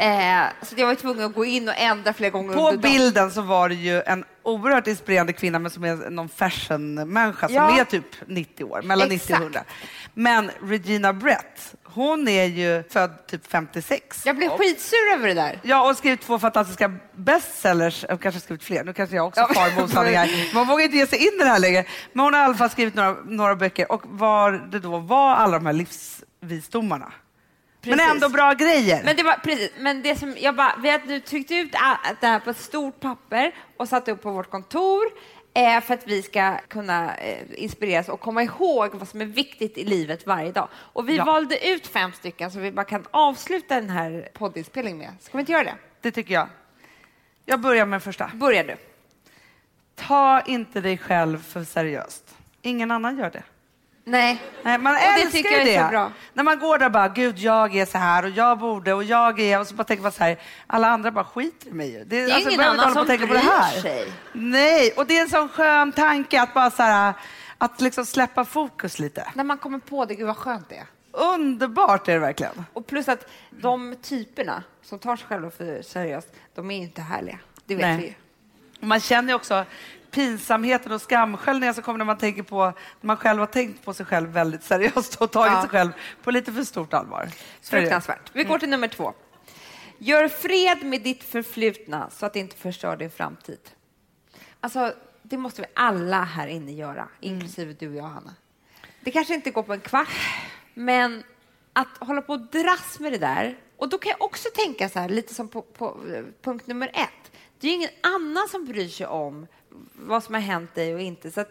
[0.00, 2.92] Eh, så jag var tvungen att gå in och ändra flera gånger På under dagen.
[2.92, 7.54] bilden så var det ju en oerhört inspirerande kvinna men som är någon fashion-människa som
[7.56, 7.80] Ja.
[7.80, 9.42] är typ 90 år, mellan 90 och Exakt.
[9.42, 9.60] 100.
[10.14, 14.22] Men Regina Brett, hon är ju född typ 56.
[14.26, 15.58] Jag blev skitsur över det där.
[15.62, 18.84] Ja, och skrivit två fantastiska bestsellers, och kanske skrivit fler.
[18.84, 19.48] Nu kanske jag också Ja.
[19.54, 20.54] far med osanningar.
[20.54, 21.84] Man vågar inte ge sig in i det här längre.
[22.12, 25.34] Men hon har i alla fall skrivit några, några böcker och var det då var
[25.34, 27.12] alla de här livsvisdomarna.
[27.82, 28.12] Men Precis.
[28.14, 29.02] ändå bra grejer.
[29.04, 31.72] Men det var precis, men det som jag bara, vi nu tryckt ut
[32.20, 35.02] det här på ett stort papper och satt upp på vårt kontor
[35.54, 39.78] eh, för att vi ska kunna eh, inspireras och komma ihåg vad som är viktigt
[39.78, 40.68] i livet varje dag.
[40.74, 41.24] Och vi Ja.
[41.24, 45.10] valde ut fem stycken som vi bara kan avsluta den här poddinspelningen med.
[45.20, 45.74] Ska vi inte göra det?
[46.00, 46.48] Det tycker jag.
[47.44, 48.30] Jag börjar med första.
[48.34, 48.76] Börja du.
[49.94, 52.34] Ta inte dig själv för seriöst.
[52.62, 53.42] Ingen annan gör det.
[54.10, 54.42] Nej.
[54.62, 55.84] Nej, man det älskar tycker ju jag är det.
[55.84, 56.12] så bra.
[56.32, 59.04] När man går där och bara, gud jag är så här och jag borde och
[59.04, 60.36] jag är och så bara tänker man så här,
[60.66, 62.04] alla andra bara skiter i mig ju.
[62.04, 63.72] Det är alltså, ingen annan som och tänka på det här.
[63.72, 64.12] bryr sig.
[64.32, 67.14] Nej, och det är en sån skön tanke att bara så här,
[67.58, 69.26] att liksom släppa fokus lite.
[69.34, 70.86] När man kommer på det, gud vad skönt det är.
[71.12, 72.64] Underbart är det verkligen.
[72.72, 77.02] Och plus att de typerna som tar sig själva för seriöst, de är ju inte
[77.02, 77.38] härliga.
[77.64, 77.96] Det vet Nej.
[77.96, 78.14] vi ju.
[78.80, 79.64] Och man känner ju också
[80.10, 83.94] pinsamheten och skamsköljningar som kommer när man tänker på när man själv har tänkt på
[83.94, 85.60] sig själv väldigt seriöst och tagit Ja.
[85.60, 85.90] sig själv
[86.22, 87.28] på lite för stort allvar.
[87.62, 88.30] Fruktansvärt.
[88.32, 89.12] Vi går till nummer två.
[89.98, 93.58] Gör fred med ditt förflutna så att det inte förstör din framtid.
[94.60, 94.92] Alltså,
[95.22, 98.34] det måste vi alla här inne göra, inklusive du och jag, Hanna.
[99.00, 100.08] Det kanske inte går på en kvart,
[100.74, 101.22] men
[101.72, 103.58] att hålla på och dras med det där.
[103.76, 106.88] Och då kan jag också tänka så här, lite som på, på eh, punkt nummer
[106.94, 107.32] ett.
[107.60, 109.46] Det är ju ingen annan som bryr sig om
[109.92, 111.30] vad som har hänt dig och inte.
[111.30, 111.44] Så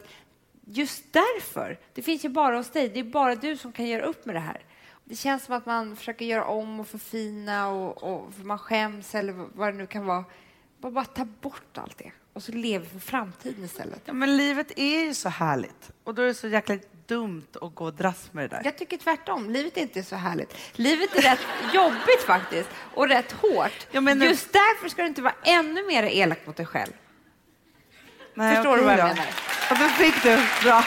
[0.65, 2.89] just därför, det finns ju bara hos dig.
[2.89, 4.61] Det är bara du som kan göra upp med det här.
[5.03, 9.15] Det känns som att man försöker göra om och förfina och, och för man skäms
[9.15, 10.25] eller vad det nu kan vara.
[10.77, 14.01] Bara, bara ta bort allt det och så lever för framtiden istället.
[14.05, 17.75] Ja, men livet är ju så härligt och då är det så jäkla dumt att
[17.75, 18.61] gå och dras med det där.
[18.65, 19.49] Jag tycker tvärtom.
[19.49, 20.55] Livet är inte så härligt.
[20.73, 21.39] Livet är rätt
[21.73, 23.87] jobbigt faktiskt och rätt hårt.
[23.91, 26.91] Ja, men Just därför ska du inte vara ännu mer elak mot dig själv.
[28.37, 29.07] Nej, Förstår du vad jag då.
[29.07, 29.25] menar?
[29.69, 30.37] Ja, det fick du.
[30.63, 30.83] Bra.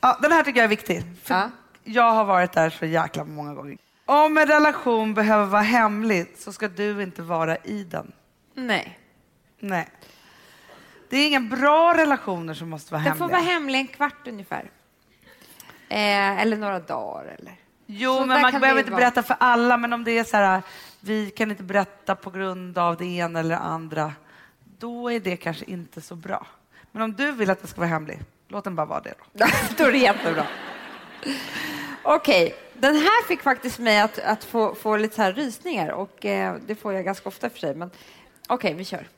[0.00, 1.02] Ja, den här tycker jag är viktig.
[1.24, 1.50] För Ja.
[1.84, 3.78] Jag har varit där så jäkla många gånger.
[4.06, 8.12] Om en relation behöver vara hemlig så ska du inte vara i den.
[8.54, 8.98] Nej.
[9.58, 9.88] Nej.
[11.10, 13.28] Det är inga bra relationer som måste vara Den hemliga.
[13.28, 14.70] får vara hemlig en kvart ungefär.
[15.88, 17.24] Eh, eller några dagar.
[17.38, 17.54] Eller.
[17.86, 19.00] Jo, Så men man behöver inte vara.
[19.00, 19.76] berätta för alla.
[19.76, 20.62] Men om det är så här,
[21.00, 24.12] vi kan inte berätta på grund av det ena eller andra,
[24.78, 26.46] då är det kanske inte så bra.
[26.92, 29.44] Men om du vill att det ska vara hemlig, låt den bara vara det då.
[29.78, 30.46] Då är det jättebra.
[32.02, 36.24] Okej, den här fick faktiskt mig att, att få, få lite så här rysningar och
[36.24, 37.74] eh, det får jag ganska ofta för sig.
[37.74, 37.90] Men
[38.48, 39.08] okej, vi kör.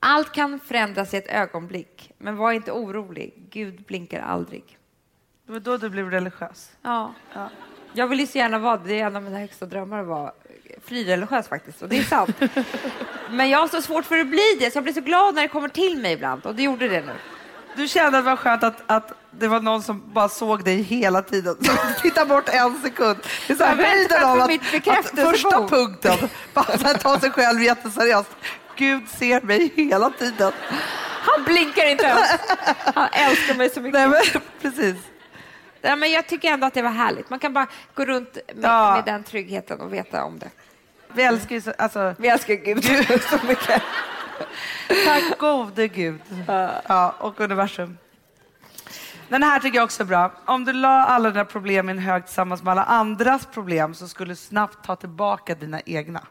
[0.00, 3.34] Allt kan förändras i ett ögonblick, men var inte orolig.
[3.50, 4.77] Gud blinkar aldrig.
[5.48, 6.70] Det var då du blev religiös.
[6.82, 7.14] Ja.
[7.92, 9.00] Jag vill ju så gärna vara det.
[9.00, 10.32] Är en av mina högsta drömmar att vara
[10.84, 11.82] frireligiös faktiskt.
[11.82, 12.36] Och det är sant.
[13.30, 15.42] Men jag har så svårt för att bli det, så jag blir så glad när
[15.42, 16.46] det kommer till mig ibland.
[16.46, 17.12] Och det gjorde det nu.
[17.76, 20.82] Du kände att det var skönt att, att det var någon som bara såg dig
[20.82, 21.56] hela tiden.
[22.02, 23.18] Titta bort en sekund.
[23.46, 27.30] Det är så här Jag på av att, att första punkten, bara så ta sig
[27.30, 28.36] själv jätteseriöst.
[28.76, 30.52] Gud ser mig hela tiden.
[31.20, 32.40] Han blinkar inte ens.
[32.94, 34.00] Han älskar mig så mycket.
[34.00, 34.96] Nej, men, precis.
[35.82, 37.30] Ja, men jag tycker ändå att det var härligt.
[37.30, 38.94] Man kan bara gå runt med, Ja.
[38.94, 40.50] med den tryggheten och veta om det.
[41.12, 42.84] Vi älskar ju så, alltså, Vi älskar Gud
[43.22, 43.82] så mycket.
[45.06, 46.20] tack gode Gud.
[46.86, 47.98] Ja, och universum.
[49.28, 50.32] Den här tycker jag också är bra.
[50.44, 54.08] Om du la alla dina problem i en hög tillsammans med alla andras problem så
[54.08, 56.22] skulle du snabbt ta tillbaka dina egna.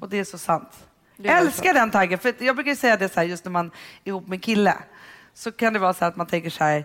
[0.00, 0.86] Och det är så sant.
[1.16, 2.18] Jag älskar den taggen.
[2.18, 4.74] För jag brukar säga det så här, just när man är ihop med en kille.
[5.34, 6.84] Så kan det vara så att man tänker så här,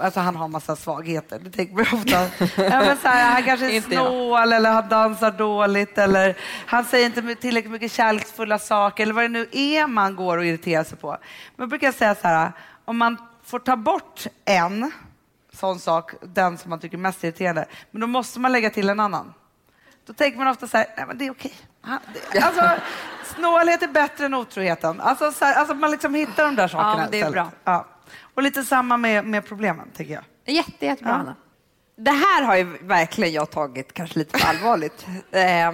[0.00, 1.38] alltså han har massa svagheter.
[1.38, 2.10] Det tänker man ofta.
[2.62, 6.36] ja, men så här, han kanske är snål eller han dansar dåligt eller
[6.66, 10.44] han säger inte tillräckligt mycket kärleksfulla saker eller vad det nu är man går och
[10.46, 11.08] irriterar sig på.
[11.10, 12.52] Men jag brukar säga så här,
[12.84, 14.92] om man får ta bort en
[15.52, 18.88] sån sak, den som man tycker är mest irriterande, men då måste man lägga till
[18.88, 19.34] en annan.
[20.06, 21.54] Då tänker man ofta så här, nej men det är okej.
[22.42, 22.70] Alltså,
[23.24, 25.00] snålhet är bättre än otroheten.
[25.00, 27.32] Alltså, så här, alltså man liksom hittar de där sakerna men det är istället.
[27.32, 27.50] bra.
[27.64, 27.86] Ja.
[28.34, 30.24] Och lite samma med, med problemen, tycker jag.
[30.54, 31.12] Jätte, jättebra.
[31.12, 31.36] Anna.
[31.96, 35.06] Det här har ju verkligen jag tagit kanske lite för allvarligt.
[35.30, 35.72] Eh,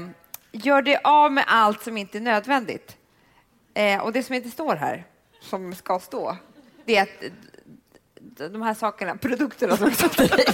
[0.53, 2.97] gör dig av med allt som inte är nödvändigt.
[3.75, 5.07] Eh, och det som inte står här,
[5.41, 6.37] som ska stå,
[6.85, 7.33] det är att
[8.37, 10.47] de här sakerna, produkterna som står till dig.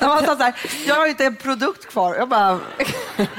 [0.00, 0.54] Man sa så här,
[0.86, 2.14] jag har inte en produkt kvar.
[2.14, 2.60] Jag bara,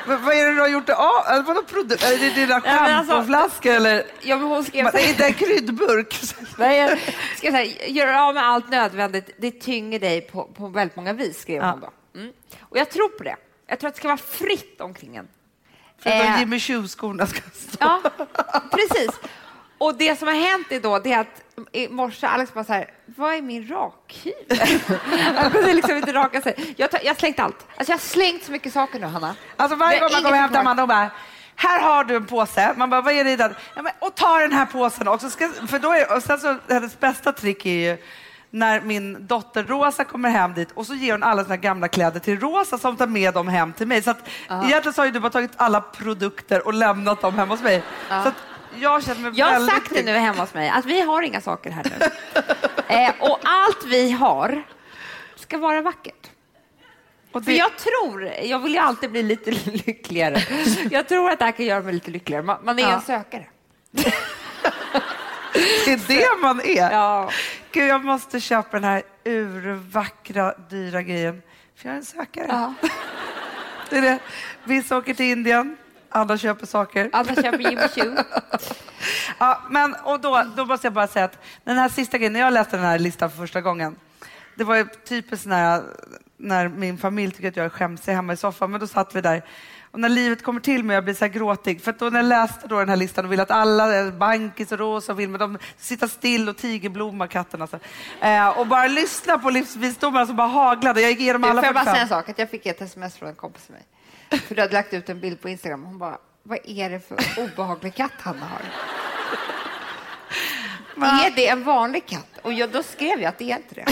[0.07, 1.27] "Men vad är det du har gjort det av?
[1.29, 2.03] Eller Vadå produkt?
[2.03, 4.03] Är det dina Ja, alltså- schampoflaskor eller?
[4.21, 6.21] Ja, men hon skrev så här, inte en kryddburk.
[6.57, 6.99] Nej, jag
[7.37, 11.41] ska säga, gör av med allt nödvändigt, det tynger dig på, på väldigt många vis,
[11.41, 11.71] skrev Ja.
[11.71, 12.19] hon då.
[12.19, 12.33] Mm.
[12.61, 13.35] Och jag tror på det.
[13.67, 15.27] Jag tror att det ska vara fritt omkring en.
[15.99, 16.39] Förutom Eh.
[16.39, 17.77] Jimmy Choo-skorna ska stå.
[17.79, 18.01] Ja,
[18.71, 19.09] precis.
[19.77, 22.73] Och det som har hänt är då det är att i morse Alex bara så
[22.73, 24.79] här, vad är min rakhyvel?
[25.35, 26.73] Han kunde liksom inte raka sig.
[26.77, 27.67] Jag, tar, jag har slängt allt.
[27.77, 29.35] Alltså jag har slängt så mycket saker nu, Hanna.
[29.57, 31.09] Alltså varje gång man kommer hem till Amanda och bara,
[31.55, 32.73] här har du en påse.
[32.77, 33.55] Man bara, vad är det i den?
[33.75, 35.29] Ja, men, och ta den här påsen också.
[35.29, 37.97] Ska, för då är, och sen så, hennes bästa trick är ju
[38.49, 42.19] när min dotter Rosa kommer hem dit och så ger hon alla sina gamla kläder
[42.19, 44.01] till Rosa som tar med dem hem till mig.
[44.01, 47.53] Så att, egentligen så har ju du bara tagit alla produkter och lämnat dem hemma
[47.53, 47.83] hos mig.
[48.07, 48.35] Så att
[48.81, 51.21] jag känner mig Jag har väldigt sagt det nu hemma hos mig, att vi har
[51.21, 52.05] inga saker här nu.
[52.95, 54.63] eh, och allt vi har
[55.35, 56.29] ska vara vackert.
[57.31, 59.51] Och För det, jag tror, jag vill ju alltid bli lite
[59.85, 60.41] lyckligare.
[60.91, 62.43] Jag tror att det här kan göra mig lite lyckligare.
[62.43, 62.93] Man, man är Ja.
[62.93, 63.45] en sökare.
[65.85, 66.91] det är det man är.
[66.91, 67.29] Ja.
[67.71, 71.41] Gud, jag måste köpa den här urvackra, dyra grejen.
[71.75, 72.45] För jag är en sökare.
[72.49, 72.73] Ja.
[73.89, 74.19] Det är det.
[74.63, 75.77] Vissa åker till Indien,
[76.15, 77.09] andra köper saker.
[77.13, 78.15] Alla köper Jimmy Choo.
[79.39, 82.39] Ja, men, och då, då måste jag bara säga att den här sista grejen, när
[82.39, 83.95] jag läste den här listan för första gången,
[84.55, 85.83] det var ju typiskt sån här,
[86.37, 89.21] när min familj tycker att jag är skämsig hemma i soffan, men då satt vi
[89.21, 89.43] där.
[89.91, 91.81] Och när livet kommer till mig, jag blir så här gråtig.
[91.81, 94.71] För att då när jag läste då den här listan och ville att alla, Bankis
[94.71, 97.67] och Rosa och Wilmer, de sitta still och tigerblomma, katterna.
[97.67, 97.79] Så.
[98.21, 101.01] Eh, och bara lyssna på livsvisdomarna som bara haglade.
[101.01, 101.93] Jag gick igenom alla Får jag bara 45.
[101.93, 102.29] säga en sak?
[102.29, 103.83] Att jag fick ett sms från en kompis till mig.
[104.29, 105.83] För du hade lagt ut en bild på Instagram.
[105.83, 108.61] Hon bara, vad är det för obehaglig katt Hanna har?
[111.01, 112.27] Är det en vanlig katt?
[112.41, 113.85] Och jag, då skrev jag att det är inte det.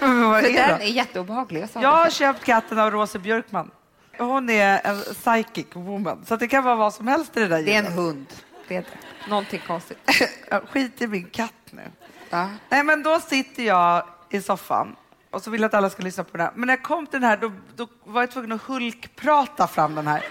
[0.00, 0.84] Vad är den då?
[0.84, 1.68] är jätteobehaglig.
[1.72, 3.70] Jag Jag har köpt katten av Rosa Björkman.
[4.18, 7.62] Hon är en psychic woman, så det kan vara vad som helst i det där
[7.62, 8.26] det är en hund.
[8.68, 9.28] Det är det.
[9.30, 9.98] Någonting konstigt.
[10.70, 11.82] Skit i min katt nu.
[12.30, 12.48] Ja.
[12.68, 14.96] Nej, men då sitter jag i soffan
[15.30, 16.52] och så vill jag att alla ska lyssna på den här.
[16.56, 19.94] Men när jag kom till den här, då, då var jag tvungen att hulkprata fram
[19.94, 20.24] den här.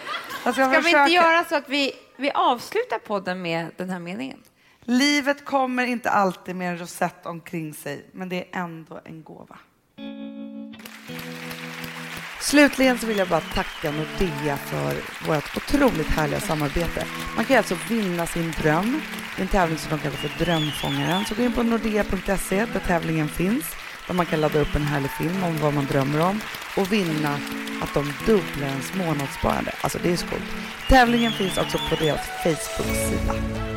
[0.43, 3.99] Alltså Ska vi försöker- inte göra så att vi, vi avslutar podden med den här
[3.99, 4.39] meningen?
[4.81, 9.57] Livet kommer inte alltid med en rosett omkring sig, men det är ändå en gåva.
[12.41, 14.93] Slutligen så vill jag bara tacka Nordea för
[15.27, 17.05] vårt otroligt härliga samarbete.
[17.35, 19.01] Man kan alltså vinna sin dröm
[19.37, 21.25] i en tävling som de kallar för Drömfångaren.
[21.25, 23.65] Så gå in på nordea.se där tävlingen finns,
[24.07, 26.41] där man kan ladda upp en härlig film om vad man drömmer om
[26.77, 27.39] och vinna
[27.81, 29.71] att de dubblar ens månadssparande.
[29.81, 30.43] Alltså det är så coolt.
[30.87, 33.76] Tävlingen finns också på deras Facebook-sida.